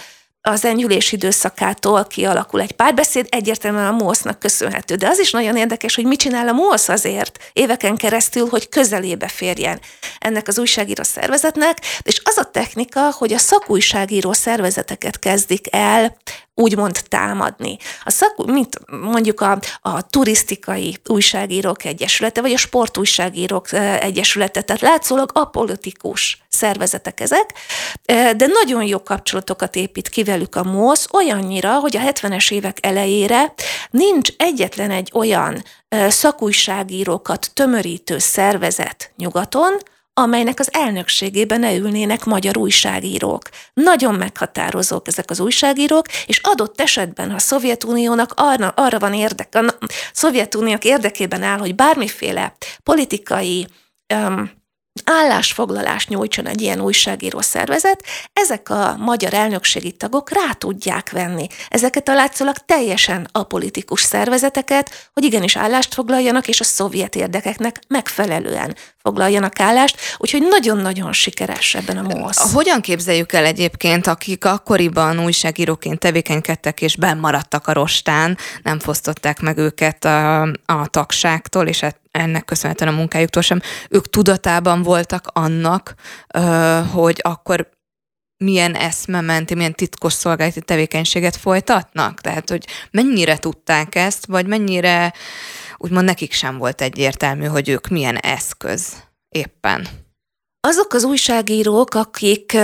az 0.48 0.66
enyhülés 0.66 1.12
időszakától 1.12 2.06
kialakul 2.06 2.62
egy 2.62 2.72
párbeszéd, 2.72 3.28
egyértelműen 3.30 3.88
a 3.88 3.92
MOSZ-nak 3.92 4.40
köszönhető. 4.40 4.96
De 4.96 5.08
az 5.08 5.20
is 5.20 5.32
nagyon 5.32 5.56
érdekes, 5.56 5.96
hogy 5.96 6.06
mit 6.06 6.20
csinál 6.20 6.48
a 6.48 6.52
MOSZ 6.52 6.90
azért 6.90 7.52
éveken 7.54 7.96
keresztül, 7.96 8.48
hogy 8.50 8.70
közelébe 8.70 9.28
férjen 9.28 9.80
ennek 10.20 10.48
az 10.48 10.60
újságíró 10.60 11.04
szervezetnek, 11.04 11.78
és 12.02 12.22
az 12.24 12.38
a 12.38 12.44
technika, 12.52 13.12
hogy 13.12 13.34
a 13.34 13.38
szakújságíró 13.38 14.34
szervezeteket 14.34 15.20
kezdik 15.20 15.68
el 15.72 16.18
úgymond 16.56 17.00
támadni. 17.10 17.78
A 18.04 18.10
szak, 18.10 18.46
mint 18.46 18.80
mondjuk 18.90 19.42
a, 19.42 19.60
a 19.82 20.08
turisztikai 20.08 20.98
újságírók 21.08 21.84
egyesülete, 21.84 22.42
vagy 22.42 22.54
a 22.54 22.58
sportújságírók 22.58 23.72
egyesülete, 24.00 24.62
tehát 24.62 24.82
látszólag 24.82 25.30
apolitikus 25.34 26.44
szervezetek 26.50 27.20
ezek, 27.20 27.54
de 28.38 28.48
nagyon 28.48 28.84
jó 28.84 29.04
kapcsolatokat 29.04 29.76
épít 29.76 30.10
ki 30.10 30.24
velük 30.24 30.56
a 30.56 30.64
MOSZ, 30.64 31.08
olyannyira, 31.14 31.80
hogy 31.80 31.98
a 31.98 32.00
70-es 32.00 32.52
évek 32.52 32.78
elejére 32.82 33.54
nincs 33.90 34.30
egyetlen 34.38 34.92
egy 34.92 35.12
olyan 35.14 35.64
szakújságírókat 36.08 37.52
tömörítő 37.54 38.18
szervezet 38.18 39.12
nyugaton, 39.18 39.78
amelynek 40.18 40.60
az 40.60 40.70
elnökségében 40.72 41.60
ne 41.60 41.76
ülnének 41.76 42.24
magyar 42.24 42.58
újságírók. 42.58 43.50
Nagyon 43.74 44.16
meghatározók 44.16 45.08
ezek 45.08 45.30
az 45.30 45.40
újságírók, 45.40 46.06
és 46.26 46.40
adott 46.44 46.82
esetben, 46.82 47.30
ha 47.30 47.36
a 47.36 47.40
Szovjetuniónak 47.40 48.32
arra, 48.36 48.68
arra 48.76 49.00
van 49.00 49.14
érdek, 49.14 49.56
a 49.56 49.78
Szovjetuniók 50.14 50.84
érdekében 50.84 51.44
áll, 51.44 51.58
hogy 51.58 51.76
bármiféle 51.76 52.56
politikai 52.84 53.68
um, 54.14 54.52
állásfoglalást 55.04 56.10
nyújtson 56.10 56.48
egy 56.48 56.62
ilyen 56.62 56.82
újságíró 56.82 57.42
szervezet, 57.42 58.04
ezek 58.34 58.70
a 58.70 58.96
magyar 58.98 59.34
elnökségi 59.34 59.92
tagok 59.92 60.30
rá 60.30 60.54
tudják 60.58 61.12
venni 61.12 61.48
ezeket 61.70 62.10
a 62.10 62.14
látszólag 62.14 62.56
teljesen 62.58 63.28
apolitikus 63.32 64.02
szervezeteket, 64.02 65.10
hogy 65.14 65.24
igenis 65.24 65.56
állást 65.56 65.94
foglaljanak, 65.94 66.48
és 66.48 66.60
a 66.60 66.64
szovjet 66.64 67.16
érdekeknek 67.16 67.80
megfelelően 67.88 68.76
foglaljanak 69.06 69.60
állást, 69.60 69.98
úgyhogy 70.18 70.42
nagyon-nagyon 70.50 71.14
sikeres 71.14 71.76
ebben 71.76 71.98
a 71.98 72.02
MOSZ. 72.02 72.54
Hogyan 72.54 72.82
képzeljük 72.82 73.34
el 73.34 73.46
egyébként, 73.46 74.08
akik 74.08 74.46
akkoriban 74.46 75.20
újságíróként 75.20 76.00
tevékenykedtek 76.00 76.82
és 76.82 76.96
bennmaradtak 76.96 77.68
a 77.68 77.74
rostán, 77.74 78.38
nem 78.64 78.80
fosztották 78.80 79.40
meg 79.42 79.58
őket 79.58 80.06
a, 80.06 80.42
a 80.66 80.88
tagságtól, 80.90 81.68
és 81.68 81.84
ennek 82.12 82.46
köszönhetően 82.46 82.94
a 82.94 82.98
munkájuktól 82.98 83.42
sem, 83.42 83.62
ők 83.90 84.10
tudatában 84.10 84.84
voltak 84.84 85.28
annak, 85.34 85.94
hogy 86.92 87.20
akkor 87.22 87.70
milyen 88.38 88.76
eszmementi, 88.76 89.56
milyen 89.56 89.74
titkos 89.74 90.14
szolgálati 90.14 90.62
tevékenységet 90.62 91.36
folytatnak? 91.36 92.22
Tehát, 92.22 92.50
hogy 92.50 92.66
mennyire 92.92 93.38
tudták 93.38 93.96
ezt, 93.96 94.26
vagy 94.26 94.48
mennyire 94.48 95.14
úgymond 95.78 96.06
nekik 96.06 96.32
sem 96.34 96.58
volt 96.58 96.82
egyértelmű, 96.82 97.46
hogy 97.46 97.70
ők 97.70 97.88
milyen 97.88 98.16
eszköz 98.16 98.94
éppen. 99.30 99.88
Azok 100.68 100.94
az 100.94 101.04
újságírók, 101.04 101.94
akik 101.94 102.58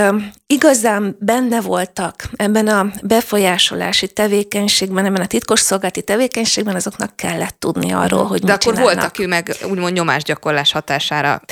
igazán 0.46 1.16
benne 1.20 1.60
voltak 1.60 2.28
ebben 2.36 2.68
a 2.68 2.90
befolyásolási 3.02 4.08
tevékenységben, 4.08 5.04
ebben 5.04 5.20
a 5.20 5.26
titkosszolgálati 5.26 6.02
tevékenységben, 6.02 6.74
azoknak 6.74 7.16
kellett 7.16 7.56
tudni 7.58 7.92
arról, 7.92 8.24
hogy 8.24 8.40
De 8.40 8.52
akkor 8.52 8.72
csinálnak. 8.74 8.94
voltak 8.94 9.18
ő 9.18 9.26
meg 9.26 9.56
úgymond 9.70 9.92
nyomásgyakorlás 9.92 10.72
hatására. 10.72 11.42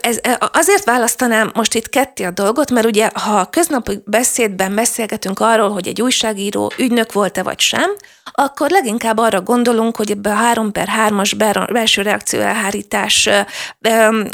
Ez, 0.00 0.20
azért 0.52 0.84
választanám 0.84 1.50
most 1.54 1.74
itt 1.74 1.88
ketté 1.88 2.24
a 2.24 2.30
dolgot, 2.30 2.70
mert 2.70 2.86
ugye, 2.86 3.10
ha 3.14 3.38
a 3.38 3.50
köznapi 3.50 4.02
beszédben 4.04 4.74
beszélgetünk 4.74 5.40
arról, 5.40 5.70
hogy 5.70 5.88
egy 5.88 6.02
újságíró 6.02 6.72
ügynök 6.78 7.12
volt-e 7.12 7.42
vagy 7.42 7.60
sem, 7.60 7.90
akkor 8.32 8.70
leginkább 8.70 9.18
arra 9.18 9.40
gondolunk, 9.40 9.96
hogy 9.96 10.10
ebbe 10.10 10.30
a 10.30 10.34
3 10.34 10.72
per 10.72 10.88
3-as 11.08 11.64
belső 11.72 12.02
reakció 12.02 12.40
elhárítás 12.40 13.28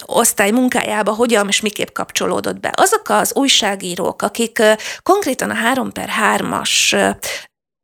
osztály 0.07 0.51
munkájába 0.51 1.15
hogyan 1.15 1.49
és 1.49 1.61
miképp 1.61 1.93
kapcsolódott 1.93 2.61
be. 2.61 2.73
Azok 2.77 3.09
az 3.09 3.35
újságírók, 3.35 4.23
akik 4.23 4.63
konkrétan 5.03 5.51
a 5.51 5.55
3 5.55 5.93
per 5.93 6.11
3-as 6.37 7.15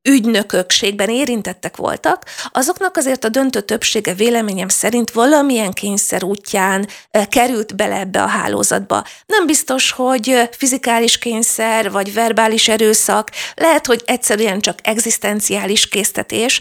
ügynökökségben 0.09 1.09
érintettek 1.09 1.77
voltak, 1.77 2.25
azoknak 2.53 2.97
azért 2.97 3.25
a 3.25 3.29
döntő 3.29 3.61
többsége 3.61 4.15
véleményem 4.15 4.69
szerint 4.69 5.11
valamilyen 5.11 5.73
kényszer 5.73 6.25
útján 6.25 6.89
került 7.29 7.77
bele 7.77 7.99
ebbe 7.99 8.23
a 8.23 8.27
hálózatba. 8.27 9.05
Nem 9.27 9.47
biztos, 9.47 9.91
hogy 9.91 10.49
fizikális 10.51 11.19
kényszer 11.19 11.91
vagy 11.91 12.15
verbális 12.15 12.69
erőszak, 12.69 13.31
lehet, 13.55 13.87
hogy 13.87 14.03
egyszerűen 14.07 14.61
csak 14.61 14.79
egzisztenciális 14.83 15.89
késztetés. 15.89 16.61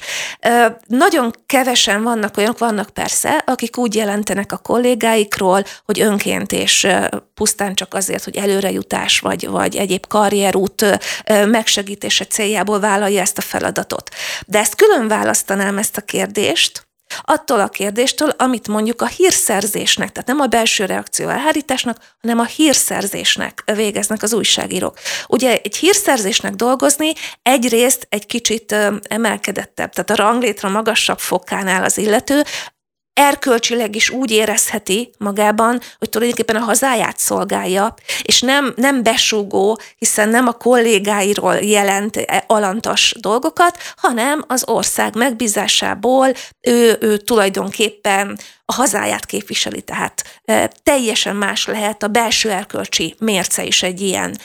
Nagyon 0.88 1.33
kevesen 1.45 2.03
vannak 2.03 2.38
olyanok, 2.38 2.57
vannak 2.57 2.89
persze, 2.89 3.43
akik 3.45 3.77
úgy 3.77 3.95
jelentenek 3.95 4.51
a 4.51 4.57
kollégáikról, 4.57 5.63
hogy 5.86 6.01
önként 6.01 6.51
és 6.51 6.88
pusztán 7.33 7.75
csak 7.75 7.93
azért, 7.93 8.24
hogy 8.24 8.36
előrejutás 8.36 9.19
vagy, 9.19 9.48
vagy 9.48 9.75
egyéb 9.75 10.07
karrierút 10.07 10.86
megsegítése 11.45 12.25
céljából 12.25 12.79
vállalja 12.79 13.21
ezt 13.31 13.38
a 13.38 13.57
feladatot. 13.57 14.09
De 14.45 14.59
ezt 14.59 14.75
külön 14.75 15.07
választanám 15.07 15.77
ezt 15.77 15.97
a 15.97 16.01
kérdést, 16.01 16.89
attól 17.21 17.59
a 17.59 17.67
kérdéstől, 17.67 18.29
amit 18.29 18.67
mondjuk 18.67 19.01
a 19.01 19.07
hírszerzésnek, 19.07 20.11
tehát 20.11 20.27
nem 20.27 20.39
a 20.39 20.45
belső 20.45 20.85
reakció 20.85 21.29
elhárításnak, 21.29 21.97
hanem 22.21 22.39
a 22.39 22.45
hírszerzésnek 22.45 23.63
végeznek 23.75 24.23
az 24.23 24.33
újságírók. 24.33 24.97
Ugye 25.27 25.59
egy 25.63 25.75
hírszerzésnek 25.75 26.53
dolgozni 26.53 27.13
egyrészt 27.41 28.07
egy 28.09 28.25
kicsit 28.25 28.75
emelkedettebb, 29.01 29.91
tehát 29.91 30.09
a 30.09 30.23
ranglétra 30.23 30.69
magasabb 30.69 31.19
fokánál 31.19 31.83
az 31.83 31.97
illető, 31.97 32.43
erkölcsileg 33.13 33.96
is 33.96 34.10
úgy 34.10 34.32
érezheti 34.32 35.12
magában, 35.18 35.80
hogy 36.00 36.10
tulajdonképpen 36.10 36.56
a 36.56 36.65
hazáját 36.65 37.18
szolgálja, 37.18 37.94
és 38.22 38.41
nem, 38.41 38.74
nem 38.75 39.03
besúgó, 39.03 39.80
hiszen 39.98 40.30
nem 40.30 40.48
a 40.48 40.51
kollégáiról 40.51 41.56
jelent 41.56 42.15
e 42.15 42.44
alantas 42.48 43.15
dolgokat, 43.20 43.77
hanem 43.96 44.44
az 44.48 44.63
ország 44.68 45.15
megbízásából 45.15 46.34
ő, 46.62 46.98
ő 47.00 47.18
tulajdonképpen 47.18 48.39
a 48.72 48.74
hazáját 48.74 49.25
képviseli, 49.25 49.82
tehát 49.82 50.42
teljesen 50.84 51.36
más 51.36 51.66
lehet 51.66 52.04
a 52.04 52.08
belső 52.08 52.51
erkölcsi 52.51 53.16
mérce 53.20 53.63
is 53.63 53.84
egy 53.84 54.01
ilyen 54.01 54.38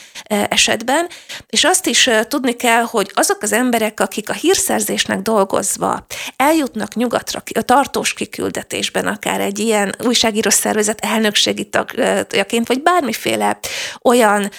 esetben. 0.49 1.07
És 1.47 1.63
azt 1.63 1.85
is 1.85 2.09
tudni 2.27 2.55
kell, 2.55 2.81
hogy 2.81 3.11
azok 3.13 3.41
az 3.41 3.51
emberek, 3.51 3.99
akik 3.99 4.29
a 4.29 4.33
hírszerzésnek 4.33 5.19
dolgozva 5.21 6.05
eljutnak 6.35 6.95
nyugatra, 6.95 7.43
a 7.53 7.61
tartós 7.61 8.13
kiküldetésben, 8.13 9.07
akár 9.07 9.39
egy 9.39 9.59
ilyen 9.59 9.95
újságíró 10.03 10.49
szervezet 10.49 10.99
elnökségi 10.99 11.69
tagjaként, 11.69 12.67
vagy 12.67 12.81
bármiféle 12.81 13.59
olyan 14.01 14.49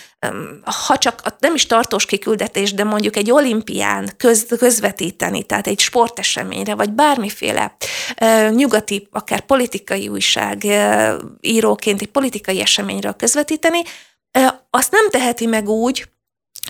ha 0.87 0.99
csak 0.99 1.23
nem 1.39 1.55
is 1.55 1.67
tartós 1.67 2.07
kiküldetés, 2.07 2.75
de 2.75 2.85
mondjuk 2.85 3.17
egy 3.17 3.31
olimpián 3.31 4.11
köz, 4.17 4.47
közvetíteni, 4.59 5.43
tehát 5.43 5.67
egy 5.67 5.79
sporteseményre, 5.81 6.75
vagy 6.75 6.93
bármiféle 6.93 7.77
nyugati, 8.51 9.09
akár 9.11 9.41
politikai 9.41 9.58
újság 10.09 10.65
íróként 11.41 12.00
egy 12.00 12.11
politikai 12.11 12.61
eseményről 12.61 13.12
közvetíteni, 13.12 13.83
azt 14.71 14.91
nem 14.91 15.11
teheti 15.11 15.47
meg 15.47 15.69
úgy, 15.69 16.09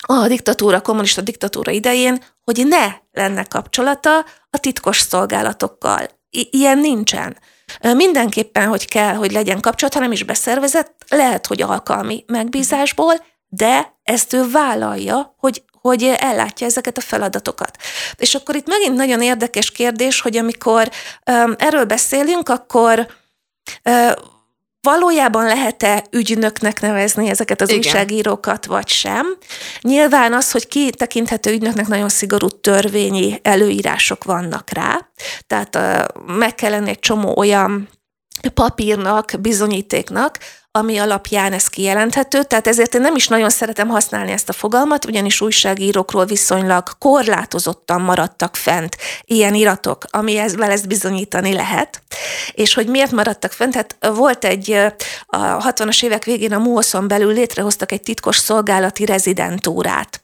a 0.00 0.26
diktatúra, 0.28 0.80
kommunista 0.80 1.20
diktatúra 1.20 1.70
idején, 1.70 2.24
hogy 2.44 2.66
ne 2.66 2.94
lenne 3.12 3.44
kapcsolata 3.44 4.24
a 4.50 4.58
titkos 4.58 5.00
szolgálatokkal. 5.00 6.06
I- 6.30 6.48
ilyen 6.50 6.78
nincsen. 6.78 7.38
Mindenképpen, 7.94 8.68
hogy 8.68 8.88
kell, 8.88 9.14
hogy 9.14 9.32
legyen 9.32 9.60
kapcsolat, 9.60 9.94
ha 9.94 10.00
nem 10.00 10.12
is 10.12 10.22
beszervezett, 10.22 11.04
lehet, 11.08 11.46
hogy 11.46 11.62
alkalmi 11.62 12.24
megbízásból, 12.26 13.14
de 13.46 13.98
ezt 14.02 14.32
ő 14.32 14.50
vállalja, 14.50 15.34
hogy, 15.38 15.62
hogy 15.80 16.02
ellátja 16.18 16.66
ezeket 16.66 16.96
a 16.96 17.00
feladatokat. 17.00 17.76
És 18.16 18.34
akkor 18.34 18.54
itt 18.54 18.66
megint 18.66 18.96
nagyon 18.96 19.22
érdekes 19.22 19.70
kérdés, 19.70 20.20
hogy 20.20 20.36
amikor 20.36 20.90
um, 21.30 21.54
erről 21.58 21.84
beszélünk, 21.84 22.48
akkor 22.48 23.06
uh, 23.84 24.12
valójában 24.80 25.44
lehet-e 25.44 26.04
ügynöknek 26.10 26.80
nevezni 26.80 27.28
ezeket 27.28 27.60
az 27.60 27.68
Igen. 27.68 27.80
újságírókat, 27.80 28.66
vagy 28.66 28.88
sem. 28.88 29.36
Nyilván 29.80 30.32
az, 30.32 30.50
hogy 30.50 30.68
ki 30.68 30.90
tekinthető 30.90 31.52
ügynöknek, 31.52 31.86
nagyon 31.86 32.08
szigorú 32.08 32.48
törvényi 32.48 33.40
előírások 33.42 34.24
vannak 34.24 34.70
rá. 34.70 35.08
Tehát 35.46 35.76
uh, 35.76 36.24
meg 36.36 36.54
kell 36.54 36.70
lenni 36.70 36.88
egy 36.88 36.98
csomó 36.98 37.36
olyan 37.36 37.88
papírnak, 38.54 39.32
bizonyítéknak, 39.40 40.38
ami 40.78 40.98
alapján 40.98 41.52
ez 41.52 41.66
kijelenthető, 41.66 42.42
tehát 42.42 42.66
ezért 42.66 42.94
én 42.94 43.00
nem 43.00 43.16
is 43.16 43.28
nagyon 43.28 43.50
szeretem 43.50 43.88
használni 43.88 44.32
ezt 44.32 44.48
a 44.48 44.52
fogalmat, 44.52 45.04
ugyanis 45.04 45.40
újságírókról 45.40 46.24
viszonylag 46.24 46.88
korlátozottan 46.98 48.00
maradtak 48.00 48.56
fent 48.56 48.96
ilyen 49.24 49.54
iratok, 49.54 50.04
ami 50.10 50.38
ezzel 50.38 50.70
ezt 50.70 50.88
bizonyítani 50.88 51.52
lehet. 51.52 52.02
És 52.52 52.74
hogy 52.74 52.86
miért 52.86 53.10
maradtak 53.10 53.52
fent? 53.52 53.74
Hát 53.74 53.96
volt 54.14 54.44
egy, 54.44 54.70
a 55.26 55.72
60-as 55.72 56.04
évek 56.04 56.24
végén 56.24 56.52
a 56.52 56.58
MUOSZ-on 56.58 57.08
belül 57.08 57.32
létrehoztak 57.32 57.92
egy 57.92 58.02
titkos 58.02 58.36
szolgálati 58.36 59.04
rezidentúrát. 59.04 60.20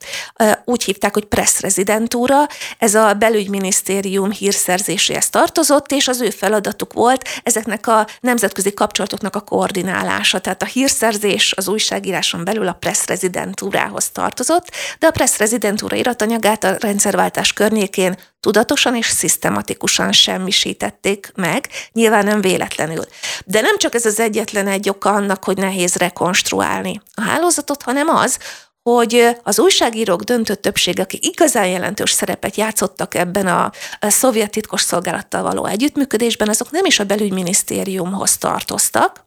Úgy 0.65 0.85
hívták, 0.85 1.15
hogy 1.15 1.25
press 1.25 1.61
rezidentúra, 1.61 2.47
ez 2.79 2.95
a 2.95 3.13
belügyminisztérium 3.13 4.31
hírszerzéséhez 4.31 5.31
tartozott, 5.31 5.93
és 5.93 6.09
az 6.09 6.21
ő 6.21 6.31
feladatuk 6.31 6.93
volt 6.93 7.29
ezeknek 7.43 7.87
a 7.87 8.07
nemzetközi 8.21 8.75
kapcsolatoknak 8.75 9.37
a 9.37 9.41
koordinálása 9.41 10.39
tehát 10.45 10.63
a 10.63 10.67
hírszerzés 10.67 11.53
az 11.57 11.69
újságíráson 11.69 12.45
belül 12.45 12.69
a 12.69 12.73
press 12.73 13.07
rezidentúrához 13.07 14.09
tartozott, 14.11 14.71
de 14.99 15.07
a 15.07 15.11
press 15.11 15.39
rezidentúra 15.39 15.97
iratanyagát 15.97 16.65
a 16.65 16.77
rendszerváltás 16.81 17.53
környékén 17.53 18.17
tudatosan 18.41 18.97
és 18.97 19.07
szisztematikusan 19.07 20.13
semmisítették 20.13 21.33
meg, 21.35 21.69
nyilván 21.93 22.25
nem 22.25 22.41
véletlenül. 22.41 23.05
De 23.45 23.61
nem 23.61 23.79
csak 23.79 23.95
ez 23.95 24.07
az 24.07 24.21
egyetlen 24.21 24.67
egy 24.67 24.89
oka 24.89 25.11
annak, 25.11 25.45
hogy 25.45 25.57
nehéz 25.57 25.95
rekonstruálni 25.95 27.01
a 27.15 27.21
hálózatot, 27.21 27.83
hanem 27.83 28.09
az, 28.09 28.39
hogy 28.83 29.37
az 29.43 29.59
újságírók 29.59 30.23
döntő 30.23 30.55
többsége, 30.55 31.03
akik 31.03 31.27
igazán 31.27 31.67
jelentős 31.67 32.11
szerepet 32.11 32.57
játszottak 32.57 33.15
ebben 33.15 33.47
a, 33.47 33.73
a 34.01 34.11
szovjet 34.11 34.51
titkos 34.51 34.81
szolgálattal 34.81 35.43
való 35.43 35.67
együttműködésben, 35.67 36.49
azok 36.49 36.71
nem 36.71 36.85
is 36.85 36.99
a 36.99 37.05
belügyminisztériumhoz 37.05 38.37
tartoztak, 38.37 39.24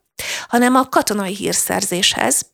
hanem 0.48 0.76
a 0.76 0.90
katonai 0.90 1.36
hírszerzéshez. 1.36 2.46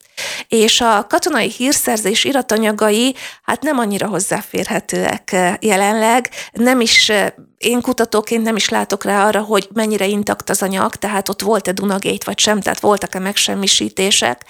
És 0.48 0.82
a 0.82 1.06
katonai 1.10 1.50
hírszerzés 1.50 2.24
iratanyagai 2.24 3.16
hát 3.44 3.62
nem 3.62 3.78
annyira 3.78 4.08
hozzáférhetőek 4.08 5.32
eh, 5.32 5.54
jelenleg, 5.60 6.30
nem 6.52 6.82
is 6.82 7.10
eh, 7.10 7.28
én 7.58 7.82
kutatóként 7.82 8.44
nem 8.44 8.56
is 8.56 8.70
látok 8.70 9.04
rá 9.04 9.28
arra, 9.28 9.42
hogy 9.42 9.68
mennyire 9.74 10.06
intakt 10.06 10.50
az 10.50 10.62
anyag, 10.62 10.96
tehát 10.96 11.30
ott 11.30 11.42
volt-e 11.42 11.72
Dunagate 11.72 12.26
vagy 12.26 12.40
sem, 12.40 12.62
tehát 12.62 12.80
voltak-e 12.80 13.20
megsemmisítések, 13.20 14.42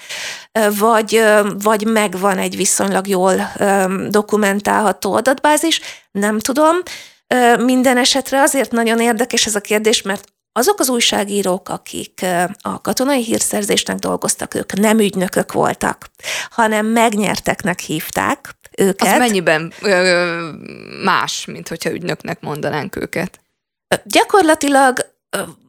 eh, 0.52 0.76
vagy, 0.78 1.22
vagy 1.62 1.86
megvan 1.86 2.38
egy 2.38 2.56
viszonylag 2.56 3.06
jól 3.06 3.52
dokumentálható 4.08 5.12
adatbázis, 5.12 5.80
nem 6.10 6.38
tudom. 6.38 6.76
Minden 7.58 7.96
esetre 7.96 8.40
azért 8.42 8.70
nagyon 8.72 9.00
érdekes 9.00 9.46
ez 9.46 9.54
a 9.54 9.60
kérdés, 9.60 10.02
mert 10.02 10.33
azok 10.56 10.80
az 10.80 10.88
újságírók, 10.88 11.68
akik 11.68 12.24
a 12.60 12.80
katonai 12.80 13.22
hírszerzésnek 13.22 13.96
dolgoztak, 13.96 14.54
ők 14.54 14.72
nem 14.72 14.98
ügynökök 14.98 15.52
voltak, 15.52 16.10
hanem 16.50 16.86
megnyerteknek 16.86 17.78
hívták 17.80 18.54
őket. 18.76 19.12
Az 19.12 19.18
mennyiben 19.18 19.72
más, 21.04 21.44
mint 21.44 21.68
hogyha 21.68 21.90
ügynöknek 21.90 22.40
mondanánk 22.40 22.96
őket? 22.96 23.40
Gyakorlatilag 24.04 25.12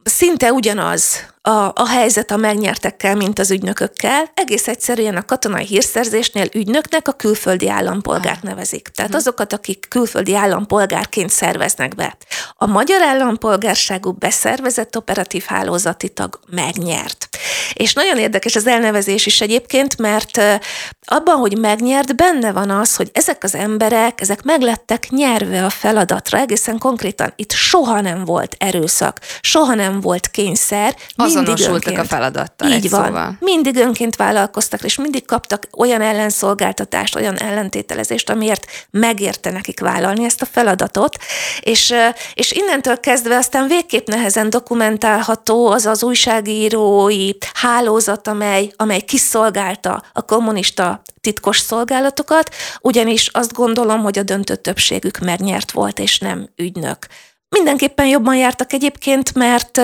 szinte 0.08 0.52
ugyanaz 0.52 1.34
a, 1.46 1.72
a 1.74 1.88
helyzet 1.88 2.30
a 2.30 2.36
megnyertekkel, 2.36 3.14
mint 3.14 3.38
az 3.38 3.50
ügynökökkel. 3.50 4.30
Egész 4.34 4.68
egyszerűen 4.68 5.16
a 5.16 5.24
katonai 5.24 5.64
hírszerzésnél 5.64 6.48
ügynöknek 6.52 7.08
a 7.08 7.12
külföldi 7.12 7.68
állampolgárt 7.68 8.42
nevezik. 8.42 8.88
Tehát 8.88 9.10
uh-huh. 9.10 9.26
azokat, 9.26 9.52
akik 9.52 9.86
külföldi 9.88 10.34
állampolgárként 10.34 11.30
szerveznek 11.30 11.94
be. 11.94 12.16
A 12.54 12.66
magyar 12.66 13.02
állampolgárságú 13.02 14.12
beszervezett 14.12 14.96
operatív 14.96 15.44
hálózati 15.46 16.08
tag 16.08 16.40
megnyert. 16.50 17.28
És 17.72 17.92
nagyon 17.92 18.18
érdekes 18.18 18.56
az 18.56 18.66
elnevezés 18.66 19.26
is 19.26 19.40
egyébként, 19.40 19.98
mert 19.98 20.40
abban, 21.04 21.36
hogy 21.36 21.58
megnyert, 21.58 22.16
benne 22.16 22.52
van 22.52 22.70
az, 22.70 22.96
hogy 22.96 23.10
ezek 23.12 23.44
az 23.44 23.54
emberek, 23.54 24.20
ezek 24.20 24.42
meglettek 24.42 25.08
nyerve 25.10 25.64
a 25.64 25.70
feladatra. 25.70 26.38
Egészen 26.38 26.78
konkrétan 26.78 27.32
itt 27.36 27.52
soha 27.52 28.00
nem 28.00 28.24
volt 28.24 28.54
erőszak, 28.58 29.20
soha 29.40 29.74
nem 29.74 29.95
volt 30.00 30.28
kényszer. 30.28 30.96
Azonosultak 31.16 31.98
a 31.98 32.04
feladattal. 32.04 32.70
Így 32.70 32.90
van. 32.90 33.04
Szóval. 33.04 33.36
Mindig 33.40 33.76
önként 33.76 34.16
vállalkoztak, 34.16 34.82
és 34.82 34.96
mindig 34.96 35.26
kaptak 35.26 35.68
olyan 35.76 36.00
ellenszolgáltatást, 36.00 37.14
olyan 37.14 37.38
ellentételezést, 37.38 38.30
amiért 38.30 38.66
megérte 38.90 39.50
nekik 39.50 39.80
vállalni 39.80 40.24
ezt 40.24 40.42
a 40.42 40.46
feladatot. 40.46 41.16
És, 41.60 41.94
és 42.34 42.52
innentől 42.52 43.00
kezdve 43.00 43.36
aztán 43.36 43.66
végképp 43.66 44.08
nehezen 44.08 44.50
dokumentálható 44.50 45.66
az 45.66 45.86
az 45.86 46.02
újságírói 46.02 47.30
hálózat, 47.54 48.28
amely, 48.28 48.72
amely 48.76 49.00
kiszolgálta 49.00 50.02
a 50.12 50.22
kommunista 50.22 51.02
titkos 51.20 51.58
szolgálatokat, 51.58 52.54
ugyanis 52.80 53.28
azt 53.28 53.52
gondolom, 53.52 54.02
hogy 54.02 54.18
a 54.18 54.22
döntő 54.22 54.56
többségük 54.56 55.18
megnyert 55.18 55.72
volt, 55.72 55.98
és 55.98 56.18
nem 56.18 56.48
ügynök. 56.56 57.06
Mindenképpen 57.48 58.06
jobban 58.06 58.36
jártak 58.36 58.72
egyébként, 58.72 59.34
mert, 59.34 59.80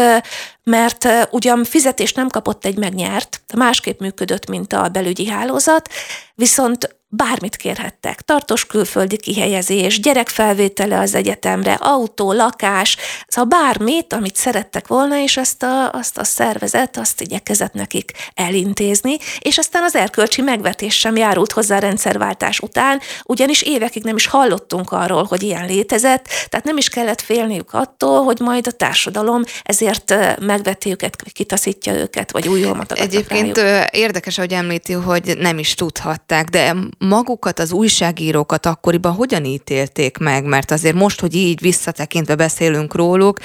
mert 0.65 1.09
ugyan 1.31 1.65
fizetést 1.65 2.17
nem 2.17 2.29
kapott 2.29 2.65
egy 2.65 2.79
megnyert, 2.79 3.41
másképp 3.55 4.01
működött, 4.01 4.49
mint 4.49 4.73
a 4.73 4.89
belügyi 4.89 5.27
hálózat, 5.27 5.89
viszont 6.35 7.02
bármit 7.15 7.57
kérhettek. 7.57 8.21
Tartós 8.21 8.67
külföldi 8.67 9.17
kihelyezés, 9.17 10.01
gyerekfelvétele 10.01 10.99
az 10.99 11.15
egyetemre, 11.15 11.73
autó, 11.73 12.33
lakás, 12.33 12.97
szóval 13.27 13.59
bármit, 13.61 14.13
amit 14.13 14.37
szerettek 14.37 14.87
volna, 14.87 15.19
és 15.19 15.37
azt 15.37 15.63
a, 15.63 15.91
azt 15.93 16.19
a 16.19 16.25
szervezet, 16.25 16.97
azt 16.97 17.21
igyekezett 17.21 17.73
nekik 17.73 18.13
elintézni, 18.35 19.17
és 19.39 19.59
aztán 19.59 19.83
az 19.83 19.95
erkölcsi 19.95 20.43
megvetés 20.43 20.99
sem 20.99 21.17
járult 21.17 21.53
hozzá 21.53 21.77
a 21.77 21.81
rendszerváltás 21.81 22.61
után, 22.61 23.01
ugyanis 23.25 23.63
évekig 23.63 24.03
nem 24.03 24.17
is 24.17 24.27
hallottunk 24.27 24.93
arról, 24.93 25.25
hogy 25.25 25.43
ilyen 25.43 25.67
létezett, 25.67 26.29
tehát 26.49 26.65
nem 26.65 26.77
is 26.77 26.89
kellett 26.89 27.21
félniük 27.21 27.73
attól, 27.73 28.25
hogy 28.25 28.41
majd 28.41 28.67
a 28.67 28.71
társadalom 28.71 29.43
ezért 29.63 30.15
megveti 30.41 30.91
őket, 30.91 31.17
kitaszítja 31.33 31.93
őket, 31.93 32.33
vagy 32.33 32.49
új 32.49 32.65
Egyébként 32.89 33.59
rájuk. 33.59 33.95
érdekes, 33.95 34.37
hogy 34.37 34.53
említi, 34.53 34.93
hogy 34.93 35.37
nem 35.39 35.59
is 35.59 35.75
tudhatták, 35.75 36.49
de 36.49 36.75
magukat, 37.09 37.59
az 37.59 37.73
újságírókat 37.73 38.67
akkoriban 38.67 39.13
hogyan 39.13 39.45
ítélték 39.45 40.19
meg? 40.19 40.45
Mert 40.45 40.71
azért 40.71 40.95
most, 40.95 41.21
hogy 41.21 41.35
így 41.35 41.61
visszatekintve 41.61 42.35
beszélünk 42.35 42.95
róluk, 42.95 43.39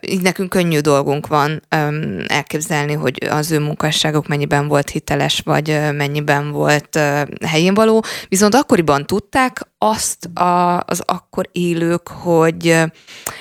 így 0.00 0.22
nekünk 0.22 0.48
könnyű 0.48 0.78
dolgunk 0.78 1.26
van 1.26 1.62
elképzelni, 2.26 2.92
hogy 2.92 3.26
az 3.30 3.50
ő 3.50 3.60
munkásságok 3.60 4.26
mennyiben 4.26 4.68
volt 4.68 4.90
hiteles, 4.90 5.40
vagy 5.44 5.68
mennyiben 5.92 6.50
volt 6.50 6.98
helyén 7.46 7.74
való. 7.74 8.04
Viszont 8.28 8.54
akkoriban 8.54 9.06
tudták 9.06 9.68
azt 9.78 10.30
az 10.84 11.02
akkor 11.04 11.48
élők, 11.52 12.08
hogy 12.08 12.76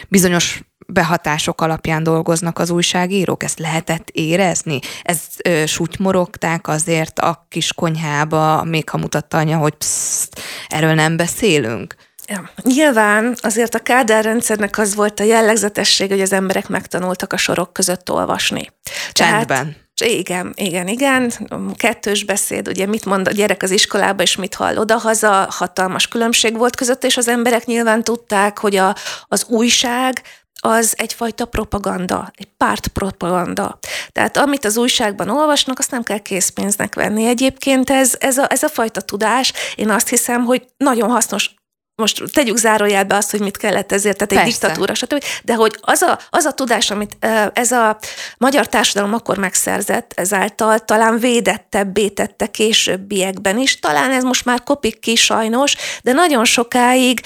bizonyos 0.09 0.63
behatások 0.87 1.61
alapján 1.61 2.03
dolgoznak 2.03 2.59
az 2.59 2.69
újságírók? 2.69 3.43
Ezt 3.43 3.59
lehetett 3.59 4.09
érezni? 4.09 4.79
Ezt 5.03 5.47
ö, 5.47 5.65
sútymorogták 5.65 6.67
azért 6.67 7.19
a 7.19 7.45
kis 7.49 7.73
konyhába, 7.73 8.63
még 8.63 8.89
ha 8.89 8.97
mutatta 8.97 9.37
anya, 9.37 9.57
hogy 9.57 9.73
pszt, 9.73 10.41
erről 10.67 10.93
nem 10.93 11.17
beszélünk? 11.17 11.95
Ja. 12.27 12.49
Nyilván 12.61 13.35
azért 13.41 13.75
a 13.75 13.79
Kádár 13.79 14.23
rendszernek 14.23 14.77
az 14.77 14.95
volt 14.95 15.19
a 15.19 15.23
jellegzetesség, 15.23 16.09
hogy 16.09 16.21
az 16.21 16.33
emberek 16.33 16.67
megtanultak 16.67 17.33
a 17.33 17.37
sorok 17.37 17.73
között 17.73 18.11
olvasni. 18.11 18.71
Csendben. 19.11 19.75
Tehát, 19.95 20.13
igen, 20.13 20.53
igen, 20.55 20.87
igen. 20.87 21.31
Kettős 21.75 22.23
beszéd, 22.23 22.67
ugye 22.67 22.85
mit 22.85 23.05
mond 23.05 23.27
a 23.27 23.31
gyerek 23.31 23.63
az 23.63 23.71
iskolába, 23.71 24.21
és 24.21 24.35
mit 24.35 24.55
hall 24.55 24.77
oda-haza, 24.77 25.47
hatalmas 25.49 26.07
különbség 26.07 26.57
volt 26.57 26.75
között, 26.75 27.03
és 27.03 27.17
az 27.17 27.27
emberek 27.27 27.65
nyilván 27.65 28.03
tudták, 28.03 28.57
hogy 28.57 28.75
a, 28.75 28.95
az 29.27 29.45
újság 29.47 30.21
az 30.61 30.93
egyfajta 30.97 31.45
propaganda, 31.45 32.31
egy 32.35 32.47
pártpropaganda. 32.57 33.79
Tehát 34.11 34.37
amit 34.37 34.65
az 34.65 34.77
újságban 34.77 35.29
olvasnak, 35.29 35.79
azt 35.79 35.91
nem 35.91 36.03
kell 36.03 36.19
készpénznek 36.19 36.95
venni. 36.95 37.25
Egyébként 37.25 37.89
ez, 37.89 38.15
ez, 38.19 38.37
a, 38.37 38.51
ez 38.51 38.63
a 38.63 38.69
fajta 38.69 39.01
tudás, 39.01 39.53
én 39.75 39.89
azt 39.89 40.09
hiszem, 40.09 40.43
hogy 40.43 40.65
nagyon 40.77 41.09
hasznos 41.09 41.53
most 41.95 42.23
tegyük 42.33 42.57
zárójelbe 42.57 43.15
azt, 43.15 43.31
hogy 43.31 43.39
mit 43.39 43.57
kellett 43.57 43.91
ezért, 43.91 44.17
tehát 44.17 44.31
egy 44.31 44.37
Persze. 44.37 44.67
diktatúra, 44.67 44.93
stb. 44.93 45.23
De 45.43 45.53
hogy 45.53 45.77
az 45.81 46.01
a, 46.01 46.19
az 46.29 46.45
a 46.45 46.51
tudás, 46.51 46.91
amit 46.91 47.17
ez 47.53 47.71
a 47.71 47.97
magyar 48.37 48.67
társadalom 48.67 49.13
akkor 49.13 49.37
megszerzett, 49.37 50.11
ezáltal 50.15 50.79
talán 50.79 51.19
védettebbé 51.19 52.07
tette 52.07 52.47
későbbiekben 52.47 53.57
is. 53.57 53.79
Talán 53.79 54.11
ez 54.11 54.23
most 54.23 54.45
már 54.45 54.63
kopik 54.63 54.99
ki 54.99 55.15
sajnos, 55.15 55.75
de 56.03 56.13
nagyon 56.13 56.45
sokáig 56.45 57.21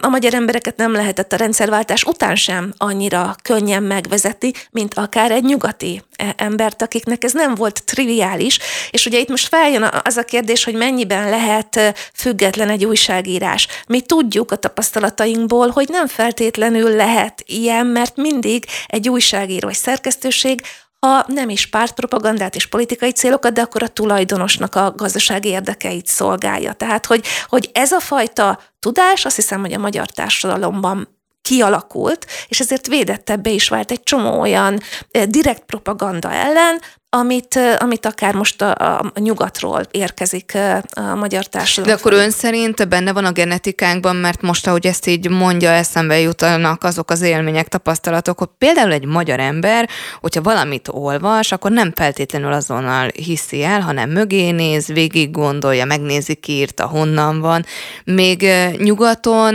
a 0.00 0.08
magyar 0.08 0.34
embereket 0.34 0.76
nem 0.76 0.92
lehetett 0.92 1.32
a 1.32 1.36
rendszerváltás 1.36 2.04
után 2.04 2.36
sem 2.36 2.74
annyira 2.76 3.36
könnyen 3.42 3.82
megvezetni, 3.82 4.50
mint 4.70 4.94
akár 4.94 5.30
egy 5.30 5.44
nyugati 5.44 6.02
e, 6.16 6.34
embert, 6.36 6.82
akiknek 6.82 7.24
ez 7.24 7.32
nem 7.32 7.54
volt 7.54 7.84
triviális. 7.84 8.58
És 8.90 9.06
ugye 9.06 9.18
itt 9.18 9.28
most 9.28 9.48
feljön 9.48 9.90
az 10.04 10.16
a 10.16 10.24
kérdés, 10.24 10.64
hogy 10.64 10.74
mennyiben 10.74 11.28
lehet 11.28 11.80
független 12.12 12.68
egy 12.68 12.84
újságírás. 12.84 13.68
Mi 13.86 14.02
tudjuk 14.06 14.50
a 14.50 14.56
tapasztalatainkból, 14.56 15.68
hogy 15.68 15.88
nem 15.88 16.06
feltétlenül 16.06 16.90
lehet 16.90 17.42
ilyen, 17.46 17.86
mert 17.86 18.16
mindig 18.16 18.64
egy 18.86 19.08
újságíró, 19.08 19.68
egy 19.68 19.74
szerkesztőség 19.74 20.62
ha 21.04 21.24
nem 21.26 21.48
is 21.48 21.66
pártpropagandát 21.66 22.54
és 22.54 22.66
politikai 22.66 23.10
célokat, 23.10 23.52
de 23.52 23.60
akkor 23.60 23.82
a 23.82 23.88
tulajdonosnak 23.88 24.74
a 24.74 24.92
gazdasági 24.96 25.48
érdekeit 25.48 26.06
szolgálja. 26.06 26.72
Tehát, 26.72 27.06
hogy, 27.06 27.26
hogy 27.46 27.70
ez 27.72 27.92
a 27.92 28.00
fajta 28.00 28.58
tudás, 28.80 29.24
azt 29.24 29.36
hiszem, 29.36 29.60
hogy 29.60 29.72
a 29.72 29.78
magyar 29.78 30.06
társadalomban 30.06 31.08
kialakult, 31.42 32.26
és 32.48 32.60
ezért 32.60 32.86
védettebbé 32.86 33.54
is 33.54 33.68
vált 33.68 33.90
egy 33.90 34.02
csomó 34.02 34.40
olyan 34.40 34.80
eh, 35.10 35.24
direkt 35.24 35.64
propaganda 35.64 36.32
ellen, 36.32 36.80
amit, 37.14 37.58
amit 37.78 38.06
akár 38.06 38.34
most 38.34 38.62
a, 38.62 38.98
a 38.98 39.12
nyugatról 39.14 39.82
érkezik 39.90 40.58
a 40.94 41.14
magyar 41.14 41.46
társadalom. 41.46 41.96
De 41.96 42.02
akkor 42.02 42.12
ön 42.12 42.30
szerint 42.30 42.88
benne 42.88 43.12
van 43.12 43.24
a 43.24 43.32
genetikánkban, 43.32 44.16
mert 44.16 44.42
most, 44.42 44.66
ahogy 44.66 44.86
ezt 44.86 45.06
így 45.06 45.28
mondja, 45.28 45.70
eszembe 45.70 46.20
jutanak 46.20 46.84
azok 46.84 47.10
az 47.10 47.20
élmények, 47.20 47.68
tapasztalatok, 47.68 48.38
hogy 48.38 48.48
például 48.58 48.92
egy 48.92 49.04
magyar 49.04 49.40
ember, 49.40 49.88
hogyha 50.20 50.42
valamit 50.42 50.88
olvas, 50.88 51.52
akkor 51.52 51.70
nem 51.70 51.92
feltétlenül 51.94 52.52
azonnal 52.52 53.08
hiszi 53.08 53.62
el, 53.62 53.80
hanem 53.80 54.10
mögé 54.10 54.50
néz, 54.50 54.86
végig 54.86 55.30
gondolja, 55.30 55.84
megnézi 55.84 56.34
ki 56.34 56.52
írta, 56.52 56.86
honnan 56.86 57.40
van. 57.40 57.64
Még 58.04 58.46
nyugaton 58.76 59.54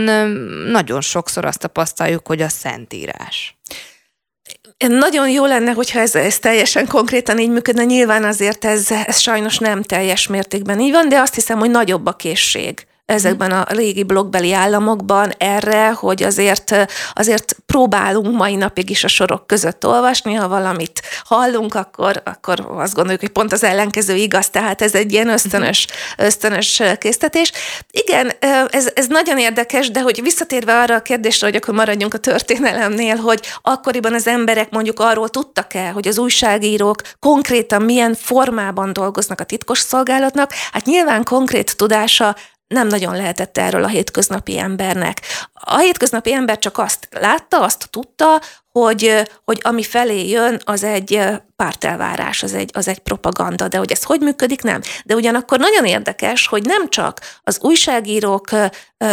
nagyon 0.70 1.00
sokszor 1.00 1.44
azt 1.44 1.58
tapasztaljuk, 1.58 2.26
hogy 2.26 2.40
a 2.42 2.48
szentírás. 2.48 3.59
Nagyon 4.88 5.28
jó 5.28 5.46
lenne, 5.46 5.72
hogyha 5.72 6.00
ez, 6.00 6.14
ez 6.14 6.38
teljesen 6.38 6.86
konkrétan 6.86 7.38
így 7.38 7.50
működne. 7.50 7.84
Nyilván 7.84 8.24
azért 8.24 8.64
ez, 8.64 8.90
ez 9.06 9.18
sajnos 9.18 9.58
nem 9.58 9.82
teljes 9.82 10.26
mértékben 10.26 10.80
így 10.80 10.92
van, 10.92 11.08
de 11.08 11.18
azt 11.18 11.34
hiszem, 11.34 11.58
hogy 11.58 11.70
nagyobb 11.70 12.06
a 12.06 12.12
készség 12.12 12.86
ezekben 13.10 13.50
a 13.50 13.64
régi 13.68 14.02
blokkbeli 14.02 14.52
államokban 14.52 15.32
erre, 15.38 15.90
hogy 15.90 16.22
azért, 16.22 16.86
azért 17.12 17.56
próbálunk 17.66 18.36
mai 18.36 18.54
napig 18.54 18.90
is 18.90 19.04
a 19.04 19.08
sorok 19.08 19.46
között 19.46 19.86
olvasni, 19.86 20.34
ha 20.34 20.48
valamit 20.48 21.02
hallunk, 21.24 21.74
akkor, 21.74 22.22
akkor 22.24 22.66
azt 22.76 22.94
gondoljuk, 22.94 23.20
hogy 23.20 23.30
pont 23.30 23.52
az 23.52 23.64
ellenkező 23.64 24.14
igaz, 24.14 24.50
tehát 24.50 24.82
ez 24.82 24.94
egy 24.94 25.12
ilyen 25.12 25.28
ösztönös, 25.28 25.86
ösztönös 26.16 26.82
késztetés. 26.98 27.52
Igen, 27.90 28.32
ez, 28.70 28.90
ez 28.94 29.06
nagyon 29.06 29.38
érdekes, 29.38 29.90
de 29.90 30.00
hogy 30.00 30.22
visszatérve 30.22 30.80
arra 30.80 30.94
a 30.94 31.02
kérdésre, 31.02 31.46
hogy 31.46 31.56
akkor 31.56 31.74
maradjunk 31.74 32.14
a 32.14 32.18
történelemnél, 32.18 33.16
hogy 33.16 33.40
akkoriban 33.62 34.14
az 34.14 34.26
emberek 34.26 34.70
mondjuk 34.70 35.00
arról 35.00 35.28
tudtak-e, 35.28 35.88
hogy 35.88 36.08
az 36.08 36.18
újságírók 36.18 37.02
konkrétan 37.18 37.82
milyen 37.82 38.14
formában 38.14 38.92
dolgoznak 38.92 39.40
a 39.40 39.44
titkos 39.44 39.78
szolgálatnak, 39.78 40.52
hát 40.72 40.84
nyilván 40.84 41.24
konkrét 41.24 41.76
tudása 41.76 42.36
nem 42.74 42.86
nagyon 42.86 43.16
lehetett 43.16 43.58
erről 43.58 43.84
a 43.84 43.88
hétköznapi 43.88 44.58
embernek. 44.58 45.20
A 45.60 45.78
hétköznapi 45.78 46.32
ember 46.32 46.58
csak 46.58 46.78
azt 46.78 47.08
látta, 47.10 47.60
azt 47.60 47.88
tudta, 47.90 48.40
hogy, 48.72 49.22
hogy 49.44 49.60
ami 49.62 49.82
felé 49.82 50.28
jön, 50.28 50.60
az 50.64 50.82
egy 50.82 51.20
pártelvárás, 51.56 52.42
az 52.42 52.54
egy, 52.54 52.70
az 52.72 52.88
egy 52.88 52.98
propaganda, 52.98 53.68
de 53.68 53.78
hogy 53.78 53.92
ez 53.92 54.02
hogy 54.02 54.20
működik, 54.20 54.62
nem. 54.62 54.80
De 55.04 55.14
ugyanakkor 55.14 55.58
nagyon 55.58 55.84
érdekes, 55.84 56.46
hogy 56.46 56.64
nem 56.64 56.88
csak 56.88 57.20
az 57.42 57.58
újságírók 57.60 58.50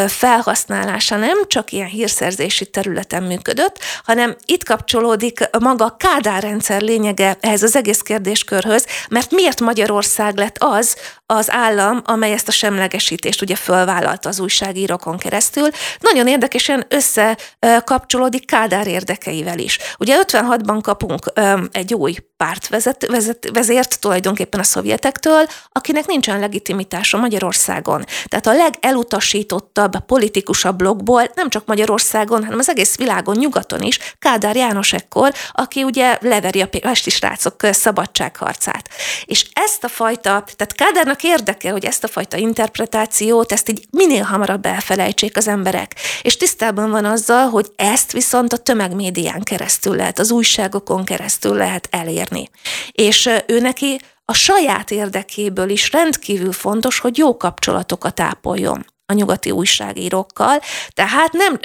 felhasználása 0.08 1.16
nem 1.16 1.48
csak 1.48 1.72
ilyen 1.72 1.88
hírszerzési 1.88 2.66
területen 2.66 3.24
működött, 3.24 3.80
hanem 4.04 4.36
itt 4.46 4.64
kapcsolódik 4.64 5.50
maga 5.60 5.86
a 5.86 5.96
Kádár 5.98 6.42
rendszer 6.42 6.82
lényege 6.82 7.38
ehhez 7.40 7.64
az 7.64 7.76
egész 7.76 8.02
kérdéskörhöz, 8.02 8.86
mert 9.10 9.32
miért 9.32 9.60
Magyarország 9.60 10.38
lett 10.38 10.56
az 10.60 10.96
az 11.26 11.52
állam, 11.52 12.02
amely 12.06 12.32
ezt 12.32 12.48
a 12.48 12.52
semlegesítést 12.52 13.42
ugye 13.42 13.56
fölvállalta 13.56 14.30
az 14.30 14.40
újságírókon 14.40 15.18
keresztül. 15.18 15.70
Nagyon 16.00 16.28
érdekesen 16.38 16.86
összekapcsolódik 16.90 18.46
Kádár 18.46 18.88
érdekeivel 18.88 19.60
is. 19.60 19.78
Ugye 20.00 20.20
56-ban 20.24 20.80
kapunk 20.82 21.34
egy 21.72 21.94
új 21.94 22.16
párt 22.38 22.68
vezet, 22.68 23.08
vezért 23.54 24.00
tulajdonképpen 24.00 24.60
a 24.60 24.64
szovjetektől, 24.64 25.48
akinek 25.72 26.06
nincsen 26.06 26.40
legitimitása 26.40 27.18
Magyarországon. 27.18 28.06
Tehát 28.26 28.48
a 28.48 28.54
legelutasítottabb 28.54 30.06
politikusabb 30.06 30.76
blogból 30.76 31.32
nem 31.36 31.50
csak 31.50 31.66
Magyarországon, 31.66 32.44
hanem 32.44 32.60
az 32.60 32.70
egész 32.70 32.98
világon, 32.98 33.38
nyugaton 33.38 33.82
is, 33.82 34.00
Kádár 34.20 34.56
János 34.56 34.94
ekkor, 34.94 35.34
aki 35.52 35.84
ugye 35.84 36.18
leveri 36.22 36.62
a 36.62 36.68
pesti 36.68 37.10
srácok 37.10 37.56
szabadságharcát. 37.72 38.90
És 39.26 39.46
ezt 39.54 39.84
a 39.84 39.88
fajta, 39.88 40.44
tehát 40.56 40.76
Kádárnak 40.76 41.24
érdeke, 41.24 41.72
hogy 41.72 41.86
ezt 41.86 42.04
a 42.04 42.08
fajta 42.08 42.38
interpretációt, 42.38 43.52
ezt 43.52 43.70
így 43.70 43.88
minél 43.92 44.24
hamarabb 44.24 44.66
elfelejtsék 44.66 45.38
az 45.38 45.48
emberek. 45.48 45.96
És 46.28 46.38
tisztában 46.38 46.90
van 46.90 47.06
azzal, 47.06 47.50
hogy 47.50 47.72
ezt 47.76 48.12
viszont 48.12 48.54
a 48.54 48.58
tömegmédián 48.58 49.42
keresztül 49.44 49.96
lehet, 49.96 50.20
az 50.20 50.32
újságokon 50.32 51.04
keresztül 51.06 51.56
lehet 51.56 51.88
elérni. 51.92 52.50
És 52.92 53.30
ő 53.48 53.60
neki 53.60 54.00
a 54.26 54.34
saját 54.34 54.92
érdekéből 54.92 55.70
is 55.70 55.92
rendkívül 55.92 56.52
fontos, 56.52 57.00
hogy 57.00 57.18
jó 57.18 57.38
kapcsolatokat 57.38 58.20
ápoljon 58.20 58.86
a 59.10 59.14
nyugati 59.14 59.52
újságírókkal. 59.52 60.62
Tehát 60.94 61.32
nem, 61.32 61.60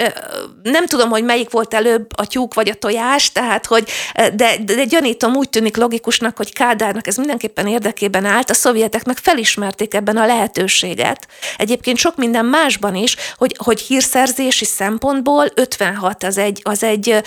nem 0.62 0.86
tudom, 0.86 1.10
hogy 1.10 1.24
melyik 1.24 1.50
volt 1.50 1.74
előbb, 1.74 2.06
a 2.16 2.26
tyúk 2.26 2.54
vagy 2.54 2.68
a 2.68 2.74
tojás, 2.74 3.32
tehát 3.32 3.66
hogy, 3.66 3.88
de, 4.14 4.56
de 4.64 4.84
gyanítom, 4.84 5.36
úgy 5.36 5.48
tűnik 5.48 5.76
logikusnak, 5.76 6.36
hogy 6.36 6.52
Kádárnak 6.52 7.06
ez 7.06 7.16
mindenképpen 7.16 7.66
érdekében 7.66 8.24
állt, 8.24 8.50
a 8.50 8.54
szovjetek 8.54 9.04
meg 9.04 9.16
felismerték 9.16 9.94
ebben 9.94 10.16
a 10.16 10.26
lehetőséget. 10.26 11.26
Egyébként 11.56 11.98
sok 11.98 12.16
minden 12.16 12.44
másban 12.44 12.94
is, 12.94 13.16
hogy, 13.36 13.56
hogy 13.58 13.80
hírszerzési 13.80 14.64
szempontból 14.64 15.46
56 15.54 16.22
az 16.22 16.38
egy, 16.38 16.60
az 16.64 16.82
egy 16.82 17.22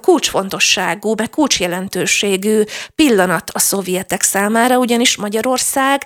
kulcsfontosságú, 0.00 1.14
meg 1.16 1.30
kulcsjelentőségű 1.30 2.62
pillanat 2.94 3.50
a 3.52 3.58
szovjetek 3.58 4.22
számára, 4.22 4.78
ugyanis 4.78 5.16
Magyarország 5.16 6.04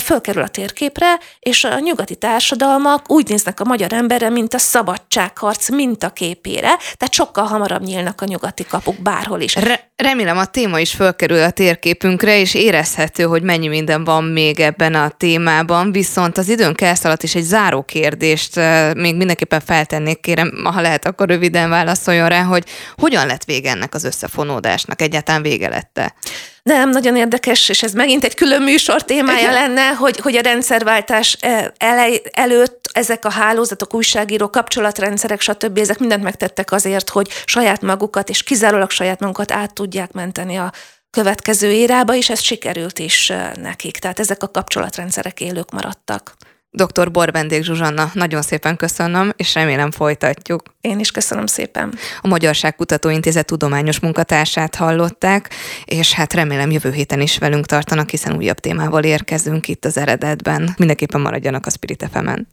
fölkerül 0.00 0.42
a 0.42 0.48
térképre, 0.48 1.18
és 1.38 1.64
a 1.64 1.78
nyugati 1.78 2.16
társadalmak 2.16 3.10
úgy 3.10 3.28
néznek 3.28 3.60
a 3.60 3.64
magyar 3.64 3.92
emberre, 3.92 4.30
mint 4.30 4.54
a 4.54 4.58
szabadságharc 4.58 5.70
mintaképére, 5.70 6.76
tehát 6.96 7.12
sokkal 7.12 7.44
hamarabb 7.44 7.82
nyílnak 7.82 8.20
a 8.20 8.24
nyugati 8.24 8.64
kapuk 8.64 9.02
bárhol 9.02 9.40
is. 9.40 9.54
Re- 9.54 9.92
remélem 9.96 10.38
a 10.38 10.44
téma 10.44 10.78
is 10.78 10.92
fölkerül 10.92 11.42
a 11.42 11.50
térképünkre, 11.50 12.38
és 12.38 12.54
érezhető, 12.54 13.24
hogy 13.24 13.42
mennyi 13.42 13.68
minden 13.68 14.04
van 14.04 14.24
még 14.24 14.60
ebben 14.60 14.94
a 14.94 15.08
témában, 15.08 15.92
viszont 15.92 16.38
az 16.38 16.48
időnk 16.48 16.80
elszaladt, 16.80 17.22
és 17.22 17.34
egy 17.34 17.42
záró 17.42 17.82
kérdést 17.82 18.60
még 18.94 19.16
mindenképpen 19.16 19.60
feltennék, 19.60 20.20
kérem, 20.20 20.64
ha 20.64 20.80
lehet, 20.80 21.06
akkor 21.06 21.28
röviden 21.28 21.70
válaszoljon 21.70 22.28
rá, 22.28 22.42
hogy 22.42 22.64
hogy 22.96 23.11
hogyan 23.12 23.26
lett 23.26 23.44
vége 23.44 23.70
ennek 23.70 23.94
az 23.94 24.04
összefonódásnak? 24.04 25.02
Egyáltalán 25.02 25.42
vége 25.42 25.68
lette? 25.68 26.14
Nem, 26.62 26.90
nagyon 26.90 27.16
érdekes, 27.16 27.68
és 27.68 27.82
ez 27.82 27.92
megint 27.92 28.24
egy 28.24 28.34
külön 28.34 28.62
műsor 28.62 29.04
témája 29.04 29.50
lenne, 29.50 29.88
hogy, 29.88 30.18
hogy 30.18 30.36
a 30.36 30.40
rendszerváltás 30.40 31.36
eh, 31.40 31.66
elej, 31.76 32.22
előtt 32.30 32.90
ezek 32.92 33.24
a 33.24 33.30
hálózatok, 33.30 33.94
újságíró, 33.94 34.50
kapcsolatrendszerek, 34.50 35.40
stb. 35.40 35.78
ezek 35.78 35.98
mindent 35.98 36.22
megtettek 36.22 36.72
azért, 36.72 37.10
hogy 37.10 37.28
saját 37.44 37.82
magukat 37.82 38.28
és 38.28 38.42
kizárólag 38.42 38.90
saját 38.90 39.20
magukat 39.20 39.52
át 39.52 39.74
tudják 39.74 40.12
menteni 40.12 40.56
a 40.56 40.72
következő 41.10 41.70
érába, 41.70 42.14
és 42.14 42.30
ez 42.30 42.40
sikerült 42.40 42.98
is 42.98 43.30
eh, 43.30 43.50
nekik. 43.54 43.98
Tehát 43.98 44.20
ezek 44.20 44.42
a 44.42 44.50
kapcsolatrendszerek 44.50 45.40
élők 45.40 45.70
maradtak. 45.70 46.36
Dr. 46.74 47.10
Borbendék 47.10 47.62
Zsuzsanna, 47.62 48.10
nagyon 48.14 48.42
szépen 48.42 48.76
köszönöm, 48.76 49.32
és 49.36 49.54
remélem 49.54 49.90
folytatjuk. 49.90 50.62
Én 50.80 50.98
is 50.98 51.10
köszönöm 51.10 51.46
szépen. 51.46 51.94
A 52.20 52.28
Magyarság 52.28 52.76
Kutatóintézet 52.76 53.46
tudományos 53.46 54.00
munkatársát 54.00 54.74
hallották, 54.74 55.50
és 55.84 56.12
hát 56.12 56.32
remélem 56.32 56.70
jövő 56.70 56.92
héten 56.92 57.20
is 57.20 57.38
velünk 57.38 57.66
tartanak, 57.66 58.10
hiszen 58.10 58.36
újabb 58.36 58.58
témával 58.58 59.04
érkezünk 59.04 59.68
itt 59.68 59.84
az 59.84 59.96
eredetben. 59.96 60.74
Mindenképpen 60.76 61.20
maradjanak 61.20 61.66
a 61.66 61.70
Spirit 61.70 62.08
fm 62.12 62.28
-en. 62.28 62.48